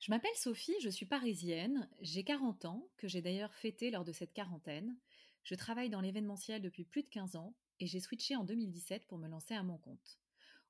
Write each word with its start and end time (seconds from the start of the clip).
Je 0.00 0.12
m'appelle 0.12 0.30
Sophie, 0.36 0.76
je 0.80 0.88
suis 0.88 1.06
parisienne, 1.06 1.88
j'ai 2.00 2.22
40 2.22 2.66
ans, 2.66 2.88
que 2.98 3.08
j'ai 3.08 3.20
d'ailleurs 3.20 3.52
fêté 3.52 3.90
lors 3.90 4.04
de 4.04 4.12
cette 4.12 4.32
quarantaine. 4.32 4.96
Je 5.42 5.56
travaille 5.56 5.90
dans 5.90 6.00
l'événementiel 6.00 6.62
depuis 6.62 6.84
plus 6.84 7.02
de 7.02 7.08
15 7.08 7.34
ans 7.34 7.56
et 7.80 7.86
j'ai 7.88 7.98
switché 7.98 8.36
en 8.36 8.44
2017 8.44 9.08
pour 9.08 9.18
me 9.18 9.26
lancer 9.26 9.54
à 9.54 9.64
mon 9.64 9.76
compte. 9.76 10.20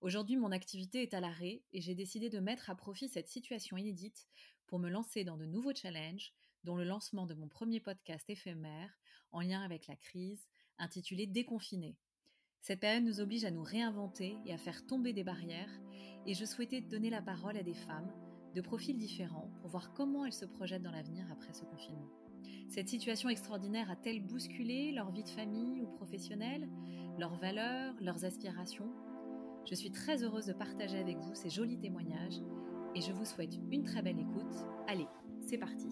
Aujourd'hui, 0.01 0.39
mon 0.39 0.51
activité 0.51 1.03
est 1.03 1.13
à 1.13 1.21
l'arrêt 1.21 1.63
et 1.75 1.83
j'ai 1.83 1.95
décidé 1.95 2.31
de 2.31 2.39
mettre 2.39 2.71
à 2.71 2.75
profit 2.75 3.09
cette 3.09 3.29
situation 3.29 3.77
inédite 3.77 4.27
pour 4.67 4.79
me 4.79 4.89
lancer 4.89 5.25
dans 5.25 5.37
de 5.37 5.45
nouveaux 5.45 5.75
challenges, 5.75 6.33
dont 6.65 6.77
le 6.77 6.85
lancement 6.85 7.27
de 7.27 7.35
mon 7.35 7.49
premier 7.49 7.81
podcast 7.81 8.31
éphémère 8.31 8.99
en 9.31 9.43
lien 9.43 9.61
avec 9.61 9.89
la 9.89 9.97
crise, 9.97 10.49
intitulé 10.79 11.27
Déconfiné. 11.27 11.99
Cette 12.63 12.81
période 12.81 13.05
nous 13.05 13.21
oblige 13.21 13.45
à 13.45 13.51
nous 13.51 13.63
réinventer 13.63 14.37
et 14.47 14.55
à 14.55 14.59
faire 14.59 14.87
tomber 14.87 15.13
des 15.13 15.25
barrières, 15.25 15.81
et 16.27 16.33
je 16.33 16.47
souhaitais 16.47 16.81
donner 16.81 17.11
la 17.11 17.23
parole 17.23 17.59
à 17.59 17.63
des 17.63 17.75
femmes 17.75 18.11
de 18.55 18.61
profils 18.61 18.97
différents 18.97 19.51
pour 19.61 19.71
voir 19.71 19.93
comment 19.93 20.25
elles 20.25 20.33
se 20.33 20.45
projettent 20.45 20.83
dans 20.83 20.91
l'avenir 20.91 21.27
après 21.31 21.53
ce 21.53 21.65
confinement. 21.65 22.09
Cette 22.69 22.89
situation 22.89 23.29
extraordinaire 23.29 23.91
a-t-elle 23.91 24.21
bousculé 24.21 24.93
leur 24.93 25.11
vie 25.11 25.23
de 25.23 25.29
famille 25.29 25.81
ou 25.81 25.87
professionnelle, 25.87 26.69
leurs 27.19 27.37
valeurs, 27.37 27.95
leurs 28.01 28.25
aspirations? 28.25 28.91
Je 29.65 29.75
suis 29.75 29.91
très 29.91 30.23
heureuse 30.23 30.47
de 30.47 30.53
partager 30.53 30.99
avec 30.99 31.19
vous 31.19 31.35
ces 31.35 31.51
jolis 31.51 31.79
témoignages 31.79 32.41
et 32.95 33.01
je 33.01 33.13
vous 33.13 33.25
souhaite 33.25 33.59
une 33.71 33.85
très 33.85 34.03
belle 34.03 34.19
écoute. 34.19 34.55
Allez, 34.87 35.07
c'est 35.41 35.59
parti 35.59 35.89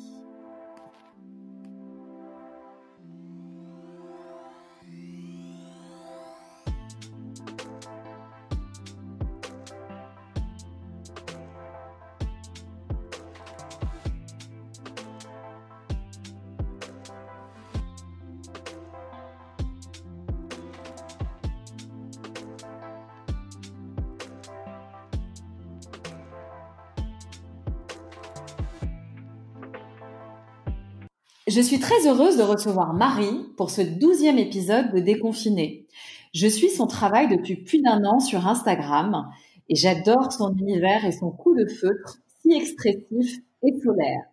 Je 31.49 31.61
suis 31.61 31.79
très 31.79 32.09
heureuse 32.09 32.37
de 32.39 32.43
recevoir 32.43 32.93
Marie 32.93 33.47
pour 33.57 33.71
ce 33.71 33.81
douzième 33.81 34.37
épisode 34.37 34.93
de 34.93 34.99
Déconfiné. 34.99 35.87
Je 36.35 36.49
suis 36.49 36.71
son 36.71 36.89
travail 36.89 37.29
depuis 37.29 37.55
plus 37.55 37.81
d'un 37.81 38.05
an 38.05 38.19
sur 38.19 38.49
Instagram 38.49 39.31
et 39.69 39.77
j'adore 39.77 40.33
son 40.33 40.53
univers 40.55 41.05
et 41.05 41.13
son 41.13 41.31
coup 41.31 41.55
de 41.55 41.69
feutre 41.69 42.19
si 42.41 42.53
expressif 42.53 43.39
et 43.63 43.81
solaire. 43.81 44.25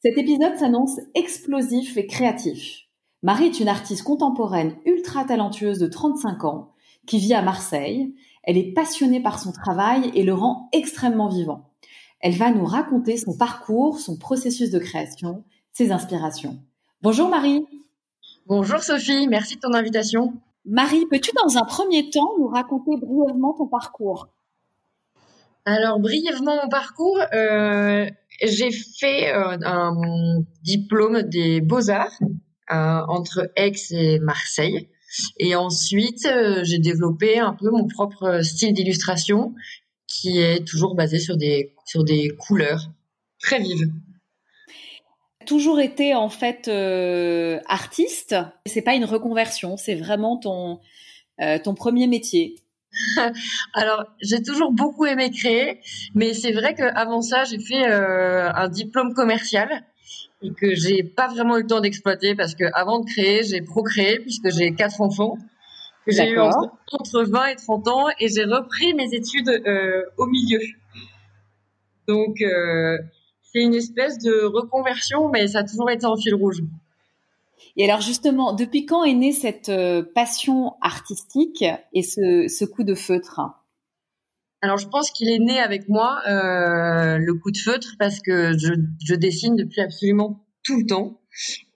Cet 0.00 0.18
épisode 0.18 0.56
s'annonce 0.56 0.98
explosif 1.14 1.96
et 1.96 2.08
créatif. 2.08 2.88
Marie 3.22 3.46
est 3.46 3.60
une 3.60 3.68
artiste 3.68 4.02
contemporaine 4.02 4.74
ultra 4.84 5.24
talentueuse 5.24 5.78
de 5.78 5.86
35 5.86 6.44
ans 6.44 6.72
qui 7.06 7.18
vit 7.18 7.34
à 7.34 7.42
Marseille. 7.42 8.16
Elle 8.42 8.58
est 8.58 8.72
passionnée 8.72 9.22
par 9.22 9.38
son 9.38 9.52
travail 9.52 10.10
et 10.16 10.24
le 10.24 10.34
rend 10.34 10.70
extrêmement 10.72 11.28
vivant. 11.28 11.70
Elle 12.18 12.34
va 12.34 12.50
nous 12.50 12.64
raconter 12.64 13.16
son 13.16 13.36
parcours, 13.36 14.00
son 14.00 14.18
processus 14.18 14.70
de 14.70 14.80
création 14.80 15.44
ses 15.72 15.90
inspirations. 15.90 16.58
Bonjour 17.00 17.28
Marie. 17.28 17.64
Bonjour 18.46 18.80
Sophie, 18.80 19.26
merci 19.28 19.56
de 19.56 19.60
ton 19.60 19.72
invitation. 19.72 20.34
Marie, 20.64 21.06
peux-tu 21.10 21.30
dans 21.42 21.56
un 21.56 21.64
premier 21.64 22.10
temps 22.10 22.30
nous 22.38 22.46
raconter 22.46 22.96
brièvement 22.96 23.54
ton 23.54 23.66
parcours? 23.66 24.28
Alors 25.64 25.98
brièvement 25.98 26.56
mon 26.62 26.68
parcours, 26.68 27.18
euh, 27.34 28.06
j'ai 28.42 28.70
fait 28.70 29.32
euh, 29.32 29.56
un 29.64 30.42
diplôme 30.62 31.22
des 31.22 31.60
beaux-arts 31.60 32.18
euh, 32.20 33.00
entre 33.08 33.50
Aix 33.56 33.72
et 33.90 34.18
Marseille. 34.18 34.88
Et 35.38 35.54
ensuite, 35.54 36.26
j'ai 36.62 36.78
développé 36.78 37.38
un 37.38 37.52
peu 37.52 37.70
mon 37.70 37.86
propre 37.86 38.40
style 38.42 38.72
d'illustration 38.72 39.54
qui 40.06 40.40
est 40.40 40.66
toujours 40.66 40.94
basé 40.94 41.18
sur 41.18 41.36
des, 41.36 41.74
sur 41.84 42.02
des 42.02 42.30
couleurs 42.38 42.90
très 43.38 43.58
vives 43.58 43.90
toujours 45.44 45.80
été 45.80 46.14
en 46.14 46.28
fait 46.28 46.68
euh, 46.68 47.60
artiste. 47.66 48.34
C'est 48.66 48.82
pas 48.82 48.94
une 48.94 49.04
reconversion, 49.04 49.76
c'est 49.76 49.94
vraiment 49.94 50.36
ton 50.38 50.80
euh, 51.40 51.58
ton 51.62 51.74
premier 51.74 52.06
métier. 52.06 52.56
Alors, 53.74 54.04
j'ai 54.20 54.42
toujours 54.42 54.72
beaucoup 54.72 55.06
aimé 55.06 55.30
créer, 55.30 55.80
mais 56.14 56.34
c'est 56.34 56.52
vrai 56.52 56.74
qu'avant 56.74 57.22
ça, 57.22 57.44
j'ai 57.44 57.58
fait 57.58 57.88
euh, 57.88 58.52
un 58.52 58.68
diplôme 58.68 59.14
commercial 59.14 59.68
et 60.42 60.52
que 60.52 60.74
j'ai 60.74 61.02
pas 61.02 61.28
vraiment 61.28 61.56
eu 61.56 61.62
le 61.62 61.66
temps 61.66 61.80
d'exploiter 61.80 62.34
parce 62.34 62.54
que 62.54 62.64
avant 62.74 63.00
de 63.00 63.06
créer, 63.06 63.44
j'ai 63.44 63.62
procréé 63.62 64.18
puisque 64.18 64.50
j'ai 64.50 64.74
quatre 64.74 65.00
enfants 65.00 65.38
que 66.04 66.12
j'ai 66.12 66.30
eu 66.30 66.38
entre, 66.38 66.72
entre, 66.92 67.22
20 67.22 67.46
et 67.46 67.56
30 67.56 67.88
ans 67.88 68.06
et 68.18 68.28
j'ai 68.28 68.44
repris 68.44 68.92
mes 68.94 69.14
études 69.14 69.62
au 70.16 70.26
milieu. 70.26 70.60
Donc 72.08 72.42
c'est 73.52 73.60
une 73.60 73.74
espèce 73.74 74.18
de 74.18 74.44
reconversion, 74.44 75.28
mais 75.28 75.48
ça 75.48 75.58
a 75.58 75.64
toujours 75.64 75.90
été 75.90 76.06
en 76.06 76.16
fil 76.16 76.34
rouge. 76.34 76.62
Et 77.76 77.84
alors 77.84 78.00
justement, 78.00 78.52
depuis 78.52 78.86
quand 78.86 79.04
est 79.04 79.14
née 79.14 79.32
cette 79.32 79.68
euh, 79.68 80.02
passion 80.14 80.74
artistique 80.80 81.64
et 81.92 82.02
ce, 82.02 82.64
coup 82.64 82.84
de 82.84 82.94
feutre? 82.94 83.40
Alors 84.60 84.78
je 84.78 84.88
pense 84.88 85.10
qu'il 85.10 85.28
est 85.28 85.38
né 85.38 85.58
avec 85.58 85.88
moi 85.88 86.20
euh, 86.28 87.18
le 87.18 87.34
coup 87.34 87.50
de 87.50 87.58
feutre 87.58 87.94
parce 87.98 88.20
que 88.20 88.52
je, 88.58 89.14
dessine 89.14 89.56
depuis 89.56 89.80
absolument 89.80 90.44
tout 90.62 90.78
le 90.78 90.86
temps 90.86 91.20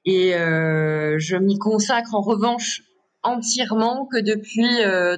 et 0.05 0.35
euh, 0.35 1.17
je 1.19 1.37
m'y 1.37 1.59
consacre 1.59 2.15
en 2.15 2.21
revanche 2.21 2.83
entièrement 3.23 4.07
que 4.07 4.19
depuis 4.21 4.69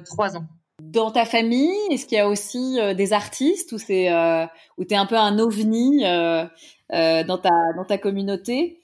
trois 0.05 0.35
ans. 0.35 0.47
Dans 0.91 1.11
ta 1.11 1.25
famille, 1.25 1.77
est-ce 1.91 2.07
qu'il 2.07 2.17
y 2.17 2.21
a 2.21 2.27
aussi 2.27 2.79
euh, 2.79 2.95
des 2.95 3.13
artistes 3.13 3.71
ou 3.73 3.77
c'est 3.77 4.11
euh, 4.11 4.47
ou 4.77 4.85
t'es 4.85 4.95
un 4.95 5.05
peu 5.05 5.17
un 5.17 5.37
ovni 5.37 6.03
euh, 6.03 6.45
euh, 6.93 7.23
dans 7.23 7.37
ta 7.37 7.51
dans 7.75 7.85
ta 7.85 7.99
communauté? 7.99 8.79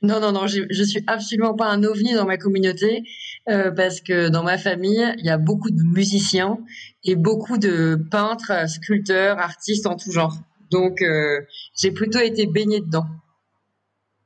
Non 0.00 0.18
non 0.18 0.32
non, 0.32 0.48
je, 0.48 0.82
suis 0.82 1.04
absolument 1.06 1.54
pas 1.54 1.66
un 1.66 1.84
ovni 1.84 2.14
dans 2.14 2.26
ma 2.26 2.38
communauté 2.38 3.04
parce 3.46 4.00
que 4.00 4.30
dans 4.30 4.42
ma 4.42 4.58
famille, 4.58 5.14
il 5.18 5.24
y 5.24 5.30
a 5.30 5.38
beaucoup 5.38 5.70
de 5.70 5.82
musiciens 5.82 6.58
et 7.04 7.14
beaucoup 7.14 7.56
de 7.56 7.96
peintres, 8.10 8.68
sculpteurs, 8.68 9.38
artistes 9.38 9.86
en 9.86 9.96
tout 9.96 10.10
genre. 10.10 10.34
Donc 10.72 11.04
j'ai 11.80 11.92
plutôt 11.92 12.18
été 12.18 12.46
baignée 12.46 12.80
dedans. 12.80 13.06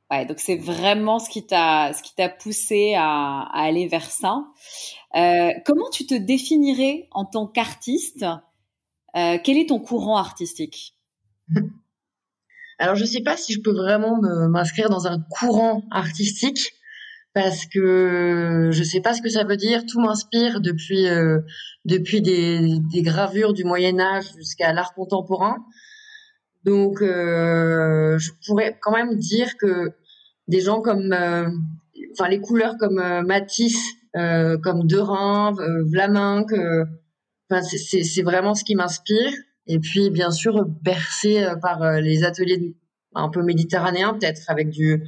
Ouais, 0.09 0.25
donc 0.25 0.39
c'est 0.39 0.55
vraiment 0.57 1.19
ce 1.19 1.29
qui 1.29 1.45
t'a 1.45 1.91
ce 1.93 2.01
qui 2.01 2.15
t'a 2.15 2.29
poussé 2.29 2.95
à, 2.95 3.41
à, 3.41 3.65
aller 3.65 3.87
vers 3.87 4.09
ça. 4.09 4.45
Euh, 5.17 5.51
comment 5.65 5.89
tu 5.89 6.05
te 6.05 6.13
définirais 6.13 7.07
en 7.11 7.25
tant 7.25 7.47
qu'artiste 7.47 8.23
euh, 9.15 9.37
Quel 9.43 9.57
est 9.57 9.69
ton 9.69 9.79
courant 9.79 10.17
artistique? 10.17 10.95
Alors 12.79 12.95
je 12.95 13.05
sais 13.05 13.21
pas 13.21 13.35
si 13.35 13.53
je 13.53 13.61
peux 13.61 13.73
vraiment 13.73 14.19
m'inscrire 14.49 14.89
dans 14.89 15.07
un 15.07 15.19
courant 15.19 15.83
artistique 15.89 16.73
parce 17.33 17.65
que 17.65 18.69
je 18.71 18.83
sais 18.83 19.01
pas 19.01 19.15
ce 19.15 19.23
que 19.23 19.29
ça 19.29 19.43
veut 19.43 19.57
dire. 19.57 19.83
Tout 19.87 19.99
m'inspire 19.99 20.61
depuis 20.61 21.07
euh, 21.07 21.39
depuis 21.85 22.21
des, 22.21 22.77
des, 22.91 23.01
gravures 23.01 23.53
du 23.53 23.63
Moyen 23.63 23.99
Âge 23.99 24.25
jusqu'à 24.35 24.71
l'art 24.73 24.93
contemporain. 24.93 25.65
Donc, 26.65 26.97
je 26.99 28.31
pourrais 28.45 28.77
quand 28.81 28.91
même 28.91 29.15
dire 29.15 29.57
que 29.57 29.93
des 30.47 30.59
gens 30.59 30.81
comme, 30.81 31.13
enfin, 32.11 32.27
les 32.27 32.41
couleurs 32.41 32.75
comme 32.77 32.99
euh, 34.15 34.57
comme 34.57 34.87
Derain, 34.87 35.53
Vlaminck, 35.85 36.51
enfin, 37.49 37.61
c'est 37.61 38.23
vraiment 38.23 38.55
ce 38.55 38.63
qui 38.63 38.75
m'inspire. 38.75 39.31
Et 39.67 39.79
puis, 39.79 40.09
bien 40.09 40.31
sûr, 40.31 40.65
bercé 40.65 41.45
par 41.61 41.99
les 41.99 42.23
ateliers 42.23 42.75
un 43.13 43.29
peu 43.29 43.43
méditerranéens, 43.43 44.13
peut-être 44.13 44.43
avec 44.49 44.69
du 44.69 45.03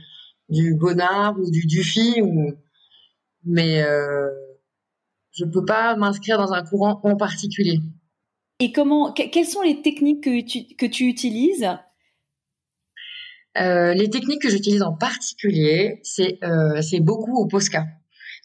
du 0.50 0.74
Bonnard 0.74 1.38
ou 1.40 1.52
du 1.52 1.66
Dufy, 1.68 2.22
ou 2.22 2.54
mais 3.46 3.84
je 5.32 5.46
peux 5.46 5.64
pas 5.64 5.96
m'inscrire 5.96 6.38
dans 6.38 6.54
un 6.54 6.64
courant 6.64 7.00
en 7.04 7.16
particulier. 7.16 7.80
Et 8.60 8.74
comment, 8.74 9.14
quelles 9.14 9.46
sont 9.46 9.62
les 9.62 9.82
techniques 9.82 10.24
que 10.24 10.42
tu, 10.42 10.76
que 10.76 10.86
tu 10.86 11.06
utilises? 11.06 11.66
Euh, 13.58 13.94
Les 13.94 14.10
techniques 14.10 14.42
que 14.42 14.50
j'utilise 14.50 14.82
en 14.82 14.94
particulier, 14.94 16.00
c'est 16.04 16.38
euh, 16.44 16.82
c'est 16.82 17.00
beaucoup 17.00 17.38
au 17.38 17.48
Posca. 17.48 17.86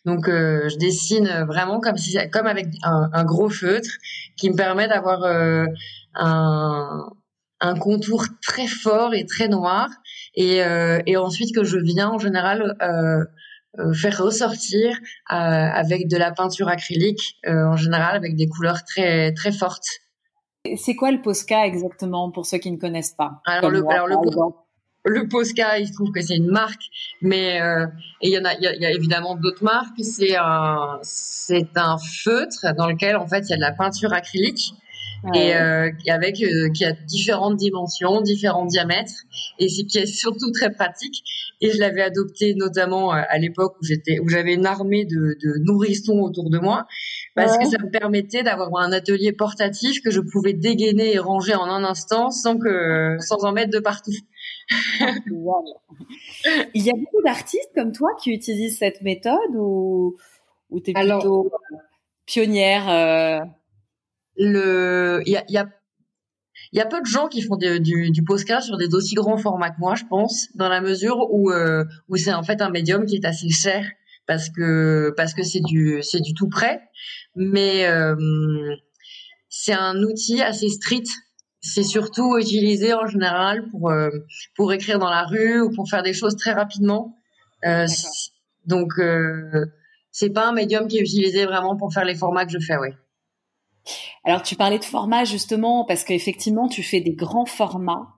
Donc, 0.04 0.28
euh, 0.28 0.68
je 0.68 0.76
dessine 0.76 1.44
vraiment 1.48 1.80
comme 1.80 1.96
si, 1.96 2.18
comme 2.30 2.46
avec 2.46 2.66
un, 2.82 3.08
un 3.12 3.24
gros 3.24 3.48
feutre, 3.48 3.88
qui 4.36 4.50
me 4.50 4.56
permet 4.56 4.86
d'avoir 4.86 5.22
euh, 5.22 5.64
un, 6.14 7.08
un 7.60 7.78
contour 7.78 8.24
très 8.42 8.66
fort 8.66 9.14
et 9.14 9.24
très 9.24 9.48
noir, 9.48 9.88
et, 10.34 10.62
euh, 10.62 11.00
et 11.06 11.16
ensuite 11.16 11.54
que 11.54 11.64
je 11.64 11.78
viens 11.78 12.10
en 12.10 12.18
général 12.18 12.76
faire 13.92 14.18
ressortir 14.22 14.96
avec 15.26 16.08
de 16.08 16.16
la 16.16 16.30
peinture 16.30 16.68
acrylique, 16.68 17.38
en 17.46 17.76
général 17.76 18.14
avec 18.14 18.36
des 18.36 18.46
couleurs 18.46 18.84
très 18.84 19.32
très 19.32 19.50
fortes. 19.50 19.88
C'est 20.76 20.94
quoi 20.94 21.10
le 21.10 21.20
Posca 21.20 21.66
exactement 21.66 22.30
pour 22.30 22.46
ceux 22.46 22.58
qui 22.58 22.70
ne 22.70 22.78
connaissent 22.78 23.14
pas? 23.16 23.40
Alors, 23.46 23.70
le, 23.70 23.84
alors 23.90 24.06
le, 24.06 24.16
le, 25.04 25.28
Posca, 25.28 25.78
il 25.78 25.88
se 25.88 25.92
trouve 25.92 26.10
que 26.10 26.20
c'est 26.20 26.36
une 26.36 26.50
marque, 26.50 26.84
mais 27.20 27.60
euh, 27.60 27.86
il 28.22 28.30
y 28.30 28.38
en 28.38 28.44
a, 28.44 28.54
il 28.54 28.62
y 28.62 28.86
a, 28.86 28.90
évidemment 28.90 29.36
d'autres 29.36 29.62
marques. 29.62 29.98
C'est 30.02 30.36
un, 30.36 30.98
c'est 31.02 31.76
un 31.76 31.96
feutre 31.98 32.74
dans 32.76 32.88
lequel 32.88 33.16
en 33.16 33.26
fait 33.26 33.40
il 33.40 33.50
y 33.50 33.54
a 33.54 33.56
de 33.56 33.62
la 33.62 33.72
peinture 33.72 34.12
acrylique 34.12 34.74
et 35.32 35.54
euh, 35.54 35.90
avec 36.08 36.42
euh, 36.42 36.68
qui 36.70 36.84
a 36.84 36.92
différentes 36.92 37.56
dimensions, 37.56 38.20
différents 38.20 38.66
diamètres 38.66 39.22
et 39.58 39.68
c'est 39.68 39.84
qui 39.84 39.98
est 39.98 40.06
surtout 40.06 40.50
très 40.52 40.70
pratique. 40.70 41.22
Et 41.60 41.70
je 41.70 41.78
l'avais 41.78 42.02
adopté 42.02 42.54
notamment 42.54 43.14
euh, 43.14 43.22
à 43.28 43.38
l'époque 43.38 43.76
où 43.80 43.84
j'étais 43.84 44.18
où 44.18 44.28
j'avais 44.28 44.54
une 44.54 44.66
armée 44.66 45.06
de, 45.06 45.36
de, 45.42 45.64
nourrissons 45.64 46.18
autour 46.18 46.50
de 46.50 46.58
moi 46.58 46.86
parce 47.34 47.56
que 47.56 47.64
ça 47.64 47.78
me 47.82 47.90
permettait 47.90 48.42
d'avoir 48.42 48.68
un 48.76 48.92
atelier 48.92 49.32
portatif 49.32 50.02
que 50.02 50.10
je 50.10 50.20
pouvais 50.20 50.52
dégainer 50.52 51.14
et 51.14 51.18
ranger 51.18 51.54
en 51.54 51.64
un 51.64 51.84
instant 51.84 52.30
sans 52.30 52.58
que 52.58 53.16
sans 53.20 53.44
en 53.44 53.52
mettre 53.52 53.70
de 53.70 53.80
partout. 53.80 54.12
Il 56.74 56.82
y 56.82 56.90
a 56.90 56.94
beaucoup 56.94 57.22
d'artistes 57.24 57.70
comme 57.74 57.92
toi 57.92 58.10
qui 58.22 58.30
utilisent 58.32 58.78
cette 58.78 59.02
méthode 59.02 59.54
ou 59.54 60.16
ou 60.70 60.80
t'es 60.80 60.92
plutôt 60.92 61.50
pionnière 62.26 62.88
euh? 62.88 63.40
Le, 64.36 65.22
il 65.26 65.32
y 65.32 65.36
a, 65.36 65.44
y 65.48 65.58
a 65.58 65.68
il 66.72 66.78
y 66.78 66.80
a 66.80 66.86
peu 66.86 67.00
de 67.00 67.06
gens 67.06 67.28
qui 67.28 67.40
font 67.42 67.56
du, 67.56 68.10
du 68.10 68.24
postcard 68.24 68.62
sur 68.62 68.76
des 68.76 68.94
aussi 68.94 69.14
grands 69.14 69.36
formats 69.36 69.70
que 69.70 69.78
moi, 69.78 69.94
je 69.94 70.04
pense, 70.04 70.48
dans 70.56 70.68
la 70.68 70.80
mesure 70.80 71.28
où 71.30 71.50
euh, 71.50 71.84
où 72.08 72.16
c'est 72.16 72.32
en 72.32 72.42
fait 72.42 72.60
un 72.62 72.70
médium 72.70 73.06
qui 73.06 73.16
est 73.16 73.24
assez 73.24 73.48
cher 73.48 73.84
parce 74.26 74.48
que 74.48 75.12
parce 75.16 75.34
que 75.34 75.42
c'est 75.42 75.60
du 75.60 76.02
c'est 76.02 76.20
du 76.20 76.34
tout 76.34 76.48
prêt, 76.48 76.80
mais 77.36 77.86
euh, 77.86 78.16
c'est 79.48 79.72
un 79.72 80.02
outil 80.02 80.42
assez 80.42 80.68
strict. 80.68 81.08
C'est 81.66 81.82
surtout 81.82 82.36
utilisé 82.36 82.92
en 82.92 83.06
général 83.06 83.66
pour 83.70 83.90
euh, 83.90 84.10
pour 84.54 84.74
écrire 84.74 84.98
dans 84.98 85.08
la 85.08 85.24
rue 85.24 85.62
ou 85.62 85.70
pour 85.74 85.88
faire 85.88 86.02
des 86.02 86.12
choses 86.12 86.36
très 86.36 86.52
rapidement. 86.52 87.16
Euh, 87.64 87.86
donc 88.66 88.92
euh, 88.98 89.64
c'est 90.10 90.28
pas 90.28 90.46
un 90.46 90.52
médium 90.52 90.86
qui 90.86 90.98
est 90.98 91.00
utilisé 91.00 91.46
vraiment 91.46 91.74
pour 91.74 91.90
faire 91.90 92.04
les 92.04 92.14
formats 92.14 92.44
que 92.44 92.52
je 92.52 92.58
fais, 92.58 92.76
ouais. 92.76 92.92
Alors, 94.24 94.42
tu 94.42 94.56
parlais 94.56 94.78
de 94.78 94.84
format 94.84 95.24
justement 95.24 95.86
parce 95.86 96.04
qu'effectivement, 96.04 96.68
tu 96.68 96.82
fais 96.82 97.00
des 97.00 97.14
grands 97.14 97.46
formats. 97.46 98.08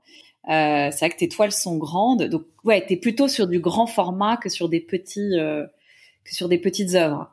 Euh, 0.49 0.91
c'est 0.91 0.99
vrai 0.99 1.11
que 1.11 1.19
tes 1.19 1.29
toiles 1.29 1.53
sont 1.53 1.77
grandes, 1.77 2.25
donc 2.25 2.47
ouais, 2.65 2.85
t'es 2.85 2.97
plutôt 2.97 3.29
sur 3.29 3.47
du 3.47 3.61
grand 3.61 3.87
format 3.87 4.37
que 4.37 4.49
sur 4.49 4.69
des 4.69 4.81
petits, 4.81 5.37
que 5.37 6.35
sur 6.35 6.49
des 6.49 6.59
petites 6.59 6.95
œuvres. 6.97 7.31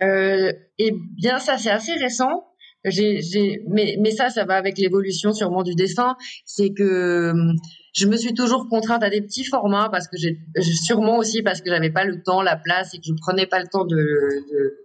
Eh 0.00 0.92
bien, 1.16 1.40
ça 1.40 1.58
c'est 1.58 1.70
assez 1.70 1.94
récent. 1.94 2.44
J'ai, 2.84 3.22
j'ai, 3.22 3.62
mais, 3.68 3.96
mais 4.00 4.10
ça, 4.10 4.28
ça 4.28 4.44
va 4.44 4.56
avec 4.56 4.78
l'évolution 4.78 5.32
sûrement 5.32 5.62
du 5.62 5.74
dessin. 5.74 6.16
C'est 6.44 6.70
que 6.70 7.30
hum, 7.30 7.54
je 7.94 8.06
me 8.06 8.16
suis 8.16 8.34
toujours 8.34 8.68
contrainte 8.68 9.02
à 9.02 9.10
des 9.10 9.22
petits 9.22 9.44
formats 9.44 9.88
parce 9.90 10.08
que 10.08 10.16
j'ai, 10.16 10.38
sûrement 10.84 11.16
aussi 11.18 11.42
parce 11.42 11.60
que 11.60 11.70
j'avais 11.70 11.90
pas 11.90 12.04
le 12.04 12.22
temps, 12.22 12.42
la 12.42 12.56
place 12.56 12.94
et 12.94 12.98
que 12.98 13.04
je 13.06 13.14
prenais 13.20 13.46
pas 13.46 13.60
le 13.60 13.68
temps 13.68 13.84
de, 13.84 13.96
de 13.96 14.84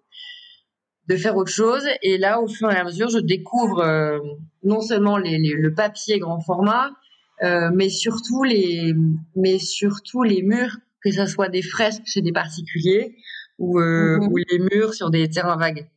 de 1.10 1.16
faire 1.18 1.36
autre 1.36 1.52
chose. 1.52 1.84
Et 2.04 2.18
là, 2.18 2.40
au 2.40 2.48
fur 2.48 2.72
et 2.72 2.76
à 2.76 2.84
mesure, 2.84 3.10
je 3.10 3.18
découvre 3.18 3.80
euh, 3.80 4.20
non 4.64 4.80
seulement 4.80 5.18
les, 5.18 5.40
le 5.40 5.74
papier 5.74 6.20
grand 6.20 6.40
format, 6.40 6.92
euh, 7.44 7.70
mais 7.74 7.90
surtout 7.90 8.44
les, 8.44 8.94
mais 9.36 9.58
surtout 9.58 10.22
les 10.22 10.44
murs, 10.44 10.78
que 11.04 11.12
ce 11.12 11.26
soit 11.26 11.50
des 11.50 11.64
fresques 11.64 12.04
chez 12.06 12.22
des 12.22 12.32
particuliers 12.32 13.16
ou, 13.58 13.80
euh, 13.80 14.20
mhm. 14.20 14.28
ou 14.28 14.38
les 14.38 14.60
murs 14.60 14.94
sur 14.94 15.10
des 15.10 15.28
terrains 15.30 15.58
vagues. 15.58 15.88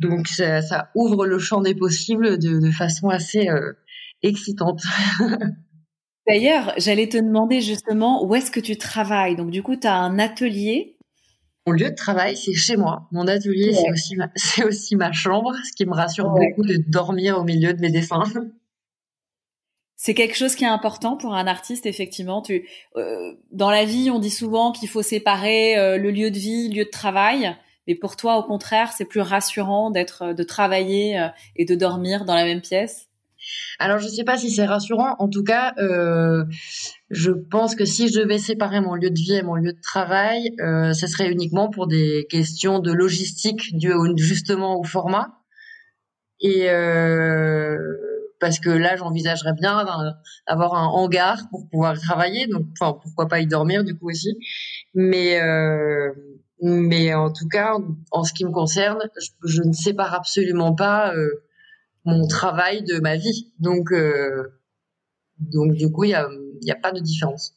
Donc 0.00 0.26
ça, 0.28 0.62
ça 0.62 0.90
ouvre 0.94 1.26
le 1.26 1.38
champ 1.38 1.60
des 1.60 1.74
possibles 1.74 2.38
de, 2.38 2.58
de 2.58 2.70
façon 2.70 3.08
assez 3.08 3.48
excitante. 4.22 4.82
D'ailleurs, 6.26 6.74
j'allais 6.76 7.08
te 7.08 7.16
demander 7.16 7.60
justement 7.60 8.24
où 8.24 8.34
est-ce 8.34 8.50
que 8.50 8.60
tu 8.60 8.76
travailles. 8.76 9.36
Donc 9.36 9.50
du 9.50 9.62
coup, 9.62 9.76
tu 9.76 9.86
as 9.86 9.96
un 9.96 10.18
atelier 10.18 10.96
mon 11.66 11.72
lieu 11.74 11.90
de 11.90 11.94
travail, 11.94 12.36
c'est 12.36 12.54
chez 12.54 12.76
moi. 12.76 13.06
Mon 13.12 13.26
atelier, 13.28 13.72
c'est 13.72 13.90
aussi, 13.90 14.16
ma, 14.16 14.30
c'est 14.34 14.64
aussi 14.64 14.96
ma 14.96 15.12
chambre, 15.12 15.54
ce 15.64 15.72
qui 15.76 15.86
me 15.86 15.94
rassure 15.94 16.30
beaucoup 16.30 16.66
de 16.66 16.78
dormir 16.88 17.38
au 17.38 17.44
milieu 17.44 17.74
de 17.74 17.80
mes 17.80 17.90
dessins. 17.90 18.24
C'est 20.02 20.14
quelque 20.14 20.34
chose 20.34 20.54
qui 20.54 20.64
est 20.64 20.68
important 20.68 21.18
pour 21.18 21.34
un 21.34 21.46
artiste, 21.46 21.84
effectivement. 21.84 22.40
Tu, 22.40 22.66
euh, 22.96 23.34
dans 23.52 23.70
la 23.70 23.84
vie, 23.84 24.10
on 24.10 24.18
dit 24.18 24.30
souvent 24.30 24.72
qu'il 24.72 24.88
faut 24.88 25.02
séparer 25.02 25.76
euh, 25.76 25.98
le 25.98 26.10
lieu 26.10 26.30
de 26.30 26.38
vie, 26.38 26.70
le 26.70 26.76
lieu 26.76 26.84
de 26.86 26.90
travail. 26.90 27.54
Mais 27.90 27.96
pour 27.96 28.14
toi, 28.14 28.36
au 28.36 28.44
contraire, 28.44 28.92
c'est 28.96 29.04
plus 29.04 29.20
rassurant 29.20 29.90
d'être, 29.90 30.32
de 30.32 30.42
travailler 30.44 31.18
euh, 31.18 31.26
et 31.56 31.64
de 31.64 31.74
dormir 31.74 32.24
dans 32.24 32.36
la 32.36 32.44
même 32.44 32.60
pièce? 32.60 33.08
Alors, 33.80 33.98
je 33.98 34.04
ne 34.04 34.10
sais 34.10 34.22
pas 34.22 34.38
si 34.38 34.48
c'est 34.52 34.64
rassurant. 34.64 35.16
En 35.18 35.28
tout 35.28 35.42
cas, 35.42 35.74
euh, 35.78 36.44
je 37.10 37.32
pense 37.32 37.74
que 37.74 37.84
si 37.84 38.06
je 38.06 38.20
devais 38.20 38.38
séparer 38.38 38.80
mon 38.80 38.94
lieu 38.94 39.10
de 39.10 39.18
vie 39.18 39.34
et 39.34 39.42
mon 39.42 39.56
lieu 39.56 39.72
de 39.72 39.80
travail, 39.80 40.54
euh, 40.60 40.92
ce 40.92 41.08
serait 41.08 41.32
uniquement 41.32 41.68
pour 41.68 41.88
des 41.88 42.28
questions 42.30 42.78
de 42.78 42.92
logistique 42.92 43.76
dues 43.76 43.92
justement 44.18 44.78
au 44.78 44.84
format. 44.84 45.40
Et 46.38 46.70
euh, 46.70 47.76
parce 48.38 48.60
que 48.60 48.70
là, 48.70 48.94
j'envisagerais 48.94 49.54
bien 49.54 49.84
d'avoir 50.46 50.74
un 50.74 50.86
hangar 50.86 51.48
pour 51.50 51.68
pouvoir 51.68 51.98
travailler. 51.98 52.46
Donc, 52.46 52.66
enfin, 52.80 52.96
pourquoi 53.02 53.26
pas 53.26 53.40
y 53.40 53.48
dormir 53.48 53.82
du 53.82 53.98
coup 53.98 54.10
aussi. 54.10 54.36
Mais 54.94 55.40
euh, 55.40 56.12
mais 56.62 57.14
en 57.14 57.32
tout 57.32 57.48
cas, 57.48 57.76
en 58.10 58.24
ce 58.24 58.32
qui 58.32 58.44
me 58.44 58.50
concerne, 58.50 58.98
je, 59.44 59.62
ne 59.62 59.72
sépare 59.72 60.14
absolument 60.14 60.74
pas. 60.74 61.14
Euh, 61.14 61.44
mon 62.04 62.26
travail 62.26 62.82
de 62.82 62.98
ma 62.98 63.16
vie. 63.16 63.52
Donc, 63.58 63.92
euh, 63.92 64.58
donc 65.38 65.74
du 65.74 65.90
coup, 65.90 66.04
il 66.04 66.08
n'y 66.08 66.14
a, 66.14 66.74
a 66.74 66.80
pas 66.80 66.92
de 66.92 67.00
différence. 67.00 67.54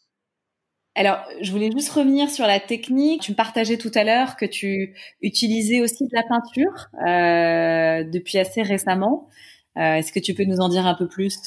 Alors, 0.96 1.24
je 1.42 1.52
voulais 1.52 1.72
juste 1.72 1.90
revenir 1.90 2.30
sur 2.30 2.46
la 2.46 2.60
technique. 2.60 3.22
Tu 3.22 3.32
me 3.32 3.38
partageais 3.38 3.78
tout 3.78 3.92
à 3.96 4.04
l'heure 4.04 4.36
que 4.36 4.46
tu 4.46 4.96
utilisais 5.22 5.82
aussi 5.82 6.06
de 6.06 6.14
la 6.14 6.24
peinture 6.24 6.90
euh, 7.08 8.04
depuis 8.10 8.38
assez 8.38 8.62
récemment. 8.62 9.30
Est-ce 9.76 10.12
que 10.12 10.20
tu 10.20 10.36
peux 10.36 10.44
nous 10.44 10.60
en 10.60 10.70
dire 10.70 10.86
un 10.86 10.94
peu 10.94 11.08
plus? 11.08 11.40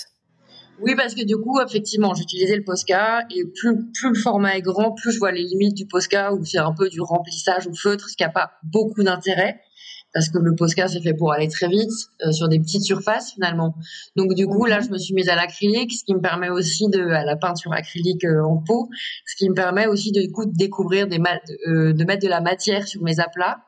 Oui, 0.80 0.94
parce 0.96 1.14
que 1.14 1.24
du 1.24 1.36
coup, 1.36 1.60
effectivement, 1.60 2.14
j'utilisais 2.14 2.56
le 2.56 2.64
Posca 2.64 3.20
et 3.34 3.44
plus, 3.44 3.90
plus 3.92 4.10
le 4.10 4.14
format 4.14 4.56
est 4.56 4.62
grand, 4.62 4.92
plus 4.92 5.12
je 5.12 5.18
vois 5.18 5.32
les 5.32 5.42
limites 5.42 5.74
du 5.74 5.86
Posca 5.86 6.32
où 6.34 6.44
c'est 6.44 6.58
un 6.58 6.72
peu 6.72 6.88
du 6.88 7.00
remplissage 7.00 7.66
au 7.66 7.74
feutre, 7.74 8.08
ce 8.08 8.16
qui 8.16 8.22
n'a 8.22 8.30
pas 8.30 8.52
beaucoup 8.62 9.02
d'intérêt 9.02 9.60
parce 10.16 10.30
que 10.30 10.38
le 10.38 10.54
Posca 10.54 10.88
c'est 10.88 11.02
fait 11.02 11.12
pour 11.12 11.30
aller 11.30 11.46
très 11.48 11.68
vite 11.68 11.90
euh, 12.24 12.32
sur 12.32 12.48
des 12.48 12.58
petites 12.58 12.84
surfaces 12.84 13.34
finalement. 13.34 13.74
Donc 14.16 14.32
du 14.32 14.46
coup 14.46 14.64
là 14.64 14.80
je 14.80 14.88
me 14.88 14.96
suis 14.96 15.12
mise 15.12 15.28
à 15.28 15.36
l'acrylique, 15.36 15.92
ce 15.92 16.04
qui 16.04 16.14
me 16.14 16.22
permet 16.22 16.48
aussi 16.48 16.88
de 16.88 17.06
à 17.10 17.22
la 17.22 17.36
peinture 17.36 17.74
acrylique 17.74 18.24
euh, 18.24 18.42
en 18.42 18.56
pot, 18.56 18.88
ce 19.26 19.36
qui 19.36 19.50
me 19.50 19.54
permet 19.54 19.86
aussi 19.86 20.12
de, 20.12 20.26
coup, 20.32 20.46
de 20.46 20.56
découvrir 20.56 21.06
des 21.06 21.18
euh, 21.68 21.92
de 21.92 22.04
mettre 22.04 22.22
de 22.22 22.30
la 22.30 22.40
matière 22.40 22.88
sur 22.88 23.02
mes 23.02 23.20
aplats. 23.20 23.58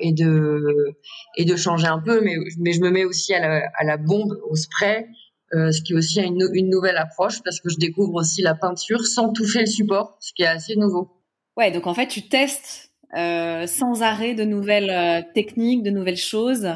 et 0.00 0.12
de 0.12 0.94
et 1.36 1.44
de 1.46 1.56
changer 1.56 1.86
un 1.86 2.00
peu 2.00 2.20
mais 2.20 2.34
mais 2.58 2.72
je 2.72 2.80
me 2.82 2.90
mets 2.90 3.06
aussi 3.06 3.32
à 3.32 3.40
la, 3.40 3.62
à 3.78 3.84
la 3.84 3.96
bombe 3.96 4.36
au 4.50 4.56
spray 4.56 5.06
ce 5.52 5.82
qui 5.82 5.92
est 5.92 5.96
aussi 5.96 6.20
une, 6.20 6.48
une 6.52 6.70
nouvelle 6.70 6.96
approche 6.96 7.42
parce 7.42 7.60
que 7.60 7.68
je 7.68 7.76
découvre 7.76 8.14
aussi 8.14 8.42
la 8.42 8.54
peinture 8.54 9.04
sans 9.06 9.32
toucher 9.32 9.60
le 9.60 9.66
support 9.66 10.16
ce 10.20 10.32
qui 10.32 10.42
est 10.42 10.46
assez 10.46 10.76
nouveau 10.76 11.10
ouais 11.56 11.70
donc 11.70 11.86
en 11.86 11.94
fait 11.94 12.06
tu 12.06 12.28
testes 12.28 12.90
euh, 13.16 13.66
sans 13.66 14.02
arrêt 14.02 14.34
de 14.34 14.44
nouvelles 14.44 14.90
euh, 14.90 15.20
techniques, 15.34 15.82
de 15.82 15.90
nouvelles 15.90 16.16
choses. 16.16 16.68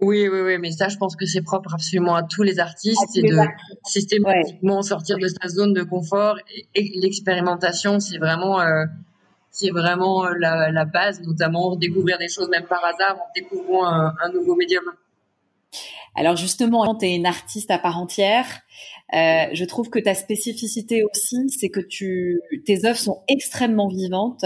Oui, 0.00 0.28
oui, 0.28 0.40
oui, 0.42 0.58
mais 0.58 0.70
ça, 0.70 0.88
je 0.88 0.96
pense 0.96 1.16
que 1.16 1.26
c'est 1.26 1.42
propre 1.42 1.74
absolument 1.74 2.14
à 2.14 2.22
tous 2.22 2.44
les 2.44 2.60
artistes, 2.60 3.04
c'est 3.12 3.22
de 3.22 3.36
systématiquement 3.84 4.80
sortir 4.82 5.18
de 5.18 5.26
sa 5.26 5.48
zone 5.48 5.74
de 5.74 5.82
confort 5.82 6.38
et, 6.74 7.00
l'expérimentation, 7.00 7.98
c'est 7.98 8.16
vraiment, 8.18 8.60
euh, 8.60 8.86
c'est 9.50 9.70
vraiment 9.70 10.28
la, 10.28 10.70
la, 10.70 10.84
base, 10.84 11.20
notamment 11.20 11.76
découvrir 11.76 12.16
des 12.16 12.28
choses 12.28 12.48
même 12.48 12.64
par 12.64 12.82
hasard 12.84 13.16
en 13.16 13.28
découvrant 13.34 13.86
un, 13.86 14.14
un 14.22 14.32
nouveau 14.32 14.54
médium. 14.54 14.84
Alors 16.16 16.36
justement, 16.36 16.94
tu 16.96 17.06
es 17.06 17.14
une 17.14 17.26
artiste 17.26 17.70
à 17.70 17.78
part 17.78 17.98
entière. 17.98 18.46
Euh, 19.14 19.46
je 19.52 19.64
trouve 19.64 19.90
que 19.90 19.98
ta 19.98 20.14
spécificité 20.14 21.02
aussi, 21.04 21.48
c'est 21.50 21.68
que 21.68 21.80
tu, 21.80 22.40
tes 22.66 22.84
œuvres 22.84 22.98
sont 22.98 23.22
extrêmement 23.28 23.88
vivantes 23.88 24.44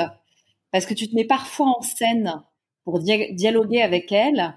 parce 0.72 0.86
que 0.86 0.94
tu 0.94 1.08
te 1.08 1.14
mets 1.14 1.26
parfois 1.26 1.74
en 1.78 1.82
scène 1.82 2.42
pour 2.84 3.00
dialoguer 3.00 3.82
avec 3.82 4.12
elle. 4.12 4.54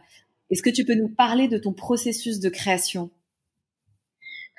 Est-ce 0.50 0.62
que 0.62 0.70
tu 0.70 0.86
peux 0.86 0.96
nous 0.96 1.10
parler 1.10 1.48
de 1.48 1.58
ton 1.58 1.74
processus 1.74 2.40
de 2.40 2.50
création? 2.50 3.12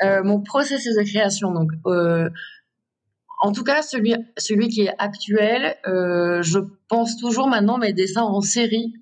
Euh, 0.03 0.23
Mon 0.23 0.41
processus 0.41 0.97
de 0.97 1.03
création, 1.03 1.53
donc, 1.53 1.71
euh, 1.87 2.29
en 3.41 3.53
tout 3.53 3.65
cas 3.65 3.83
celui 3.83 4.15
celui 4.37 4.69
qui 4.69 4.83
est 4.83 4.95
actuel, 4.99 5.77
je 5.85 6.59
pense 6.89 7.17
toujours 7.17 7.49
maintenant 7.49 7.79
mes 7.79 7.93
dessins 7.93 8.23
en 8.23 8.41
série. 8.41 8.95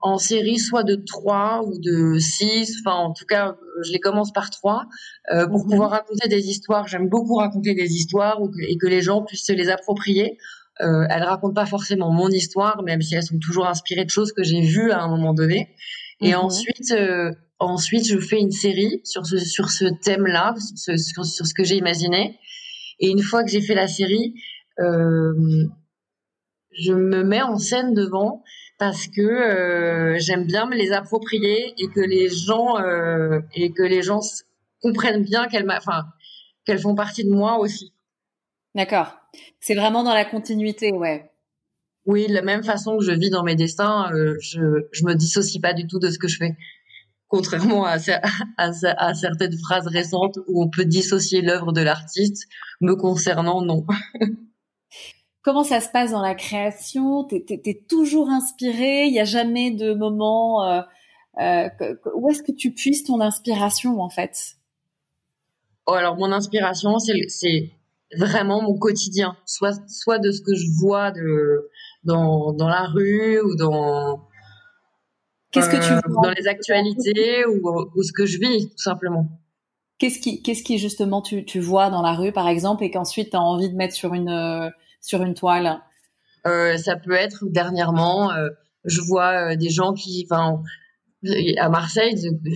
En 0.00 0.18
série 0.18 0.58
soit 0.58 0.82
de 0.82 0.94
3 0.94 1.62
ou 1.66 1.78
de 1.78 2.18
6, 2.18 2.78
enfin 2.80 2.96
en 2.96 3.12
tout 3.12 3.26
cas 3.26 3.56
je 3.84 3.92
les 3.92 4.00
commence 4.00 4.32
par 4.32 4.50
3 4.50 4.86
euh, 5.32 5.46
pour 5.46 5.64
mhm. 5.64 5.70
pouvoir 5.70 5.90
raconter 5.90 6.28
des 6.28 6.48
histoires. 6.48 6.86
J'aime 6.86 7.08
beaucoup 7.08 7.36
raconter 7.36 7.74
des 7.74 7.92
histoires 7.92 8.40
et 8.66 8.76
que 8.78 8.86
les 8.86 9.02
gens 9.02 9.22
puissent 9.22 9.46
se 9.46 9.52
les 9.52 9.68
approprier. 9.68 10.38
euh, 10.80 11.04
elles 11.10 11.24
racontent 11.24 11.54
pas 11.54 11.66
forcément 11.66 12.10
mon 12.10 12.30
histoire, 12.30 12.82
même 12.82 13.02
si 13.02 13.14
elles 13.14 13.24
sont 13.24 13.38
toujours 13.38 13.66
inspirées 13.66 14.06
de 14.06 14.10
choses 14.10 14.32
que 14.32 14.42
j'ai 14.42 14.62
vues 14.62 14.92
à 14.92 15.00
un 15.02 15.08
moment 15.08 15.34
donné. 15.34 15.74
Et 16.22 16.32
mhm. 16.32 16.40
ensuite, 16.40 16.92
euh, 16.92 17.30
ensuite, 17.58 18.06
je 18.08 18.18
fais 18.18 18.38
une 18.38 18.50
série 18.50 19.00
sur 19.04 19.26
ce 19.26 19.38
sur 19.38 19.70
ce 19.70 19.84
thème-là, 20.02 20.54
sur, 20.76 20.98
sur, 20.98 21.46
ce 21.46 21.54
que 21.54 21.64
j'ai 21.64 21.76
imaginé. 21.76 22.38
Et 22.98 23.08
une 23.10 23.22
fois 23.22 23.44
que 23.44 23.50
j'ai 23.50 23.60
fait 23.60 23.74
la 23.74 23.88
série, 23.88 24.34
euh, 24.78 25.32
je 26.72 26.92
me 26.92 27.22
mets 27.24 27.42
en 27.42 27.58
scène 27.58 27.94
devant 27.94 28.42
parce 28.80 29.08
que 29.08 29.20
euh, 29.20 30.18
j'aime 30.18 30.46
bien 30.46 30.66
me 30.66 30.74
les 30.74 30.90
approprier 30.90 31.74
et 31.76 31.88
que 31.88 32.00
les 32.00 32.30
gens 32.30 32.80
euh, 32.80 33.40
et 33.54 33.72
que 33.72 33.82
les 33.82 34.02
gens 34.02 34.20
comprennent 34.80 35.22
bien 35.22 35.48
qu'elles 35.48 35.70
enfin 35.70 36.06
qu'elles 36.64 36.80
font 36.80 36.94
partie 36.94 37.22
de 37.22 37.30
moi 37.30 37.58
aussi. 37.58 37.92
D'accord. 38.74 39.18
C'est 39.60 39.74
vraiment 39.74 40.02
dans 40.02 40.14
la 40.14 40.24
continuité, 40.24 40.92
ouais. 40.92 41.30
Oui, 42.06 42.26
de 42.26 42.32
la 42.32 42.40
même 42.40 42.64
façon 42.64 42.96
que 42.96 43.04
je 43.04 43.12
vis 43.12 43.28
dans 43.28 43.44
mes 43.44 43.54
destins, 43.54 44.10
euh, 44.14 44.38
je 44.40 44.88
je 44.92 45.04
me 45.04 45.14
dissocie 45.14 45.60
pas 45.60 45.74
du 45.74 45.86
tout 45.86 45.98
de 45.98 46.08
ce 46.08 46.18
que 46.18 46.26
je 46.26 46.38
fais. 46.38 46.56
Contrairement 47.28 47.84
à, 47.84 47.98
à, 48.56 48.70
à 48.96 49.14
certaines 49.14 49.58
phrases 49.58 49.88
récentes 49.88 50.38
où 50.48 50.64
on 50.64 50.70
peut 50.70 50.86
dissocier 50.86 51.42
l'œuvre 51.42 51.72
de 51.72 51.82
l'artiste, 51.82 52.48
me 52.80 52.96
concernant, 52.96 53.60
non. 53.60 53.84
Comment 55.42 55.64
ça 55.64 55.80
se 55.80 55.88
passe 55.88 56.10
dans 56.10 56.20
la 56.20 56.34
création? 56.34 57.24
T'es 57.24 57.44
es, 57.48 57.82
toujours 57.88 58.28
inspiré? 58.28 59.04
Il 59.06 59.12
n'y 59.12 59.20
a 59.20 59.24
jamais 59.24 59.70
de 59.70 59.94
moment 59.94 60.64
euh, 60.64 60.82
euh, 61.40 61.68
Où 62.14 62.30
est-ce 62.30 62.42
que 62.42 62.52
tu 62.52 62.72
puisses 62.72 63.04
ton 63.04 63.20
inspiration 63.20 64.00
en 64.00 64.10
fait? 64.10 64.56
Oh, 65.86 65.92
Alors 65.92 66.16
mon 66.16 66.30
inspiration, 66.30 66.98
c'est 66.98 67.70
vraiment 68.18 68.60
mon 68.60 68.76
quotidien, 68.76 69.36
soit 69.46 69.80
soit 69.88 70.18
de 70.18 70.30
ce 70.30 70.42
que 70.42 70.54
je 70.54 70.66
vois 70.78 71.10
de 71.10 71.70
dans 72.04 72.52
dans 72.52 72.68
la 72.68 72.82
rue 72.82 73.40
ou 73.40 73.56
dans 73.56 74.28
Qu'est-ce 75.52 75.70
que 75.70 75.76
tu 75.76 75.92
euh, 75.92 76.00
vois? 76.06 76.28
dans 76.28 76.34
les 76.34 76.46
actualités 76.46 77.44
ou, 77.46 77.90
ou 77.96 78.02
ce 78.02 78.12
que 78.12 78.26
je 78.26 78.38
vis 78.38 78.68
tout 78.68 78.78
simplement. 78.78 79.26
Qu'est-ce 79.98 80.20
qui, 80.20 80.42
qu'est-ce 80.42 80.62
qui 80.62 80.78
justement 80.78 81.22
tu, 81.22 81.44
tu 81.44 81.60
vois 81.60 81.90
dans 81.90 82.02
la 82.02 82.14
rue, 82.14 82.32
par 82.32 82.48
exemple, 82.48 82.84
et 82.84 82.90
qu'ensuite 82.90 83.30
tu 83.30 83.36
as 83.36 83.40
envie 83.40 83.68
de 83.68 83.76
mettre 83.76 83.94
sur 83.94 84.14
une, 84.14 84.70
sur 85.00 85.22
une 85.22 85.34
toile. 85.34 85.80
Euh, 86.46 86.76
Ça 86.76 86.96
peut 86.96 87.12
être 87.12 87.44
dernièrement, 87.46 88.32
euh, 88.32 88.48
je 88.84 89.00
vois 89.00 89.52
euh, 89.52 89.56
des 89.56 89.68
gens 89.70 89.92
qui, 89.92 90.26
enfin, 90.30 90.62
à 91.58 91.68
Marseille, 91.68 92.14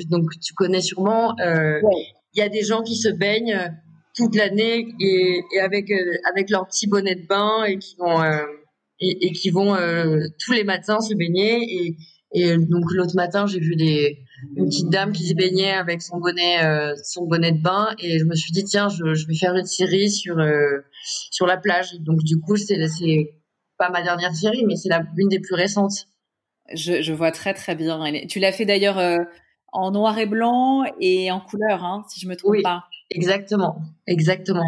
donc 0.08 0.30
tu 0.40 0.54
connais 0.54 0.80
sûrement, 0.80 1.34
il 1.38 2.38
y 2.38 2.40
a 2.40 2.48
des 2.48 2.62
gens 2.62 2.82
qui 2.82 2.96
se 2.96 3.10
baignent 3.10 3.70
toute 4.16 4.34
l'année 4.34 4.86
et, 5.00 5.42
et, 5.54 5.60
avec 5.60 5.92
avec 6.30 6.48
leur 6.48 6.66
petit 6.66 6.86
bonnet 6.86 7.14
de 7.14 7.26
bain 7.26 7.64
et 7.64 7.76
qui 7.76 7.94
vont 7.98 8.24
et, 9.00 9.26
et, 9.26 9.32
qui 9.32 9.50
vont 9.50 9.76
tous 10.38 10.52
les 10.52 10.64
matins 10.64 11.00
se 11.00 11.12
baigner. 11.14 11.58
Et 11.60 11.96
et 12.32 12.56
donc 12.56 12.84
l'autre 12.94 13.14
matin 13.16 13.46
j'ai 13.46 13.60
vu 13.60 13.76
des 13.76 14.18
une 14.56 14.66
petite 14.66 14.90
dame 14.90 15.12
qui 15.12 15.26
se 15.26 15.34
baignait 15.34 15.72
avec 15.72 16.02
son 16.02 16.18
bonnet 16.18 16.58
son 17.02 17.26
bonnet 17.26 17.52
de 17.52 17.62
bain 17.62 17.94
et 17.98 18.18
je 18.18 18.24
me 18.24 18.34
suis 18.34 18.52
dit 18.52 18.64
tiens 18.64 18.88
je, 18.88 19.14
je 19.14 19.26
vais 19.26 19.34
faire 19.34 19.54
une 19.54 19.66
série 19.66 20.10
sur 20.10 20.36
sur 21.30 21.46
la 21.46 21.56
plage. 21.56 21.94
Donc 22.00 22.22
du 22.22 22.40
coup, 22.40 22.56
c'est 22.56 22.78
pas 23.78 23.90
ma 23.90 24.02
dernière 24.02 24.34
série, 24.34 24.64
mais 24.66 24.76
c'est 24.76 24.90
l'une 25.16 25.28
des 25.28 25.40
plus 25.40 25.54
récentes. 25.54 26.06
Je, 26.72 27.12
vois 27.12 27.30
très 27.30 27.52
très 27.52 27.74
bien. 27.74 28.00
Tu 28.28 28.38
l'as 28.38 28.52
fait 28.52 28.64
d'ailleurs 28.64 28.98
euh, 28.98 29.18
en 29.72 29.90
noir 29.90 30.18
et 30.18 30.26
blanc 30.26 30.84
et 30.98 31.30
en 31.30 31.40
couleur, 31.40 31.84
hein, 31.84 32.04
si 32.08 32.20
je 32.20 32.28
me 32.28 32.36
trompe 32.36 32.52
oui, 32.52 32.62
pas. 32.62 32.84
Exactement, 33.10 33.76
exactement. 34.06 34.64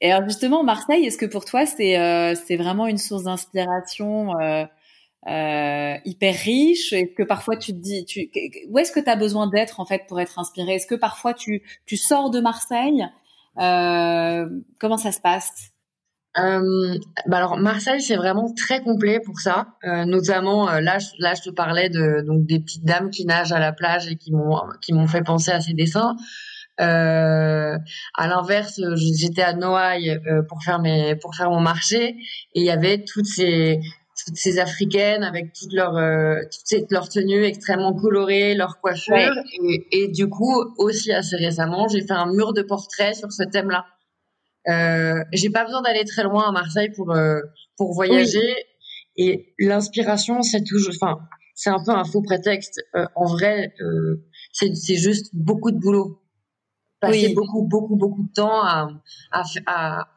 Et 0.00 0.10
alors 0.10 0.26
justement, 0.28 0.62
Marseille, 0.62 1.04
est-ce 1.04 1.18
que 1.18 1.26
pour 1.26 1.44
toi 1.44 1.66
c'est 1.66 1.98
euh, 1.98 2.34
c'est 2.34 2.56
vraiment 2.56 2.86
une 2.86 2.98
source 2.98 3.24
d'inspiration 3.24 4.30
euh, 5.28 5.96
hyper 6.04 6.34
riche. 6.34 6.92
Est-ce 6.92 7.14
que 7.14 7.22
parfois 7.22 7.56
tu 7.56 7.72
te 7.72 7.78
dis, 7.78 8.04
tu, 8.04 8.30
où 8.68 8.78
est-ce 8.78 8.92
que 8.92 9.00
tu 9.00 9.08
as 9.08 9.16
besoin 9.16 9.46
d'être 9.46 9.80
en 9.80 9.86
fait 9.86 10.02
pour 10.08 10.20
être 10.20 10.38
inspiré 10.38 10.74
Est-ce 10.74 10.86
que 10.86 10.94
parfois 10.94 11.34
tu 11.34 11.62
tu 11.86 11.96
sors 11.96 12.30
de 12.30 12.40
Marseille? 12.40 13.06
Euh, 13.58 14.48
comment 14.80 14.96
ça 14.96 15.12
se 15.12 15.20
passe? 15.20 15.72
Euh, 16.38 16.98
bah 17.26 17.36
alors 17.36 17.58
Marseille 17.58 18.00
c'est 18.00 18.16
vraiment 18.16 18.50
très 18.54 18.82
complet 18.82 19.20
pour 19.20 19.38
ça, 19.38 19.76
euh, 19.84 20.06
notamment 20.06 20.66
euh, 20.70 20.80
là 20.80 20.98
je, 20.98 21.08
là 21.18 21.34
je 21.34 21.42
te 21.42 21.50
parlais 21.50 21.90
de 21.90 22.22
donc 22.26 22.46
des 22.46 22.58
petites 22.58 22.86
dames 22.86 23.10
qui 23.10 23.26
nagent 23.26 23.52
à 23.52 23.58
la 23.58 23.72
plage 23.72 24.08
et 24.08 24.16
qui 24.16 24.32
m'ont 24.32 24.56
qui 24.80 24.94
m'ont 24.94 25.06
fait 25.06 25.22
penser 25.22 25.50
à 25.50 25.60
ces 25.60 25.74
dessins. 25.74 26.16
Euh, 26.80 27.76
à 28.16 28.28
l'inverse, 28.28 28.80
j'étais 28.96 29.42
à 29.42 29.52
Noailles 29.52 30.18
pour 30.48 30.62
faire 30.62 30.80
mes 30.80 31.16
pour 31.16 31.34
faire 31.34 31.50
mon 31.50 31.60
marché 31.60 32.16
et 32.54 32.60
il 32.60 32.64
y 32.64 32.70
avait 32.70 33.04
toutes 33.04 33.26
ces 33.26 33.78
toutes 34.24 34.36
ces 34.36 34.58
africaines 34.58 35.22
avec 35.22 35.52
toutes 35.52 35.72
leurs 35.72 35.96
euh, 35.96 36.36
toutes 36.68 36.90
leurs 36.90 37.08
tenues 37.08 37.44
extrêmement 37.44 37.94
colorées, 37.94 38.54
leurs 38.54 38.80
coiffures. 38.80 39.34
Et, 39.62 39.86
et, 39.92 40.08
du 40.08 40.28
coup 40.28 40.54
aussi 40.78 41.12
assez 41.12 41.36
récemment 41.36 41.88
j'ai 41.88 42.02
fait 42.02 42.12
un 42.12 42.32
mur 42.32 42.52
de 42.52 42.62
portraits 42.62 43.16
sur 43.16 43.32
ce 43.32 43.42
thème-là. 43.44 43.86
Euh, 44.68 45.22
j'ai 45.32 45.50
pas 45.50 45.64
besoin 45.64 45.82
d'aller 45.82 46.04
très 46.04 46.22
loin 46.22 46.48
à 46.48 46.52
Marseille 46.52 46.90
pour 46.94 47.12
euh, 47.12 47.40
pour 47.76 47.94
voyager. 47.94 48.54
Et 49.16 49.54
l'inspiration 49.58 50.42
c'est 50.42 50.64
toujours 50.64 50.94
enfin 51.00 51.18
c'est 51.54 51.70
un 51.70 51.82
peu 51.84 51.92
un 51.92 52.04
faux 52.04 52.22
prétexte. 52.22 52.80
Euh, 52.94 53.06
en 53.14 53.26
vrai 53.26 53.74
c'est 54.52 54.74
c'est 54.74 54.96
juste 54.96 55.30
beaucoup 55.34 55.70
de 55.70 55.78
boulot. 55.78 56.20
Passer 57.00 57.34
beaucoup 57.34 57.66
beaucoup 57.66 57.96
beaucoup 57.96 58.22
de 58.22 58.32
temps 58.32 58.62
à 58.62 58.88
à, 59.32 59.42
à 59.66 60.08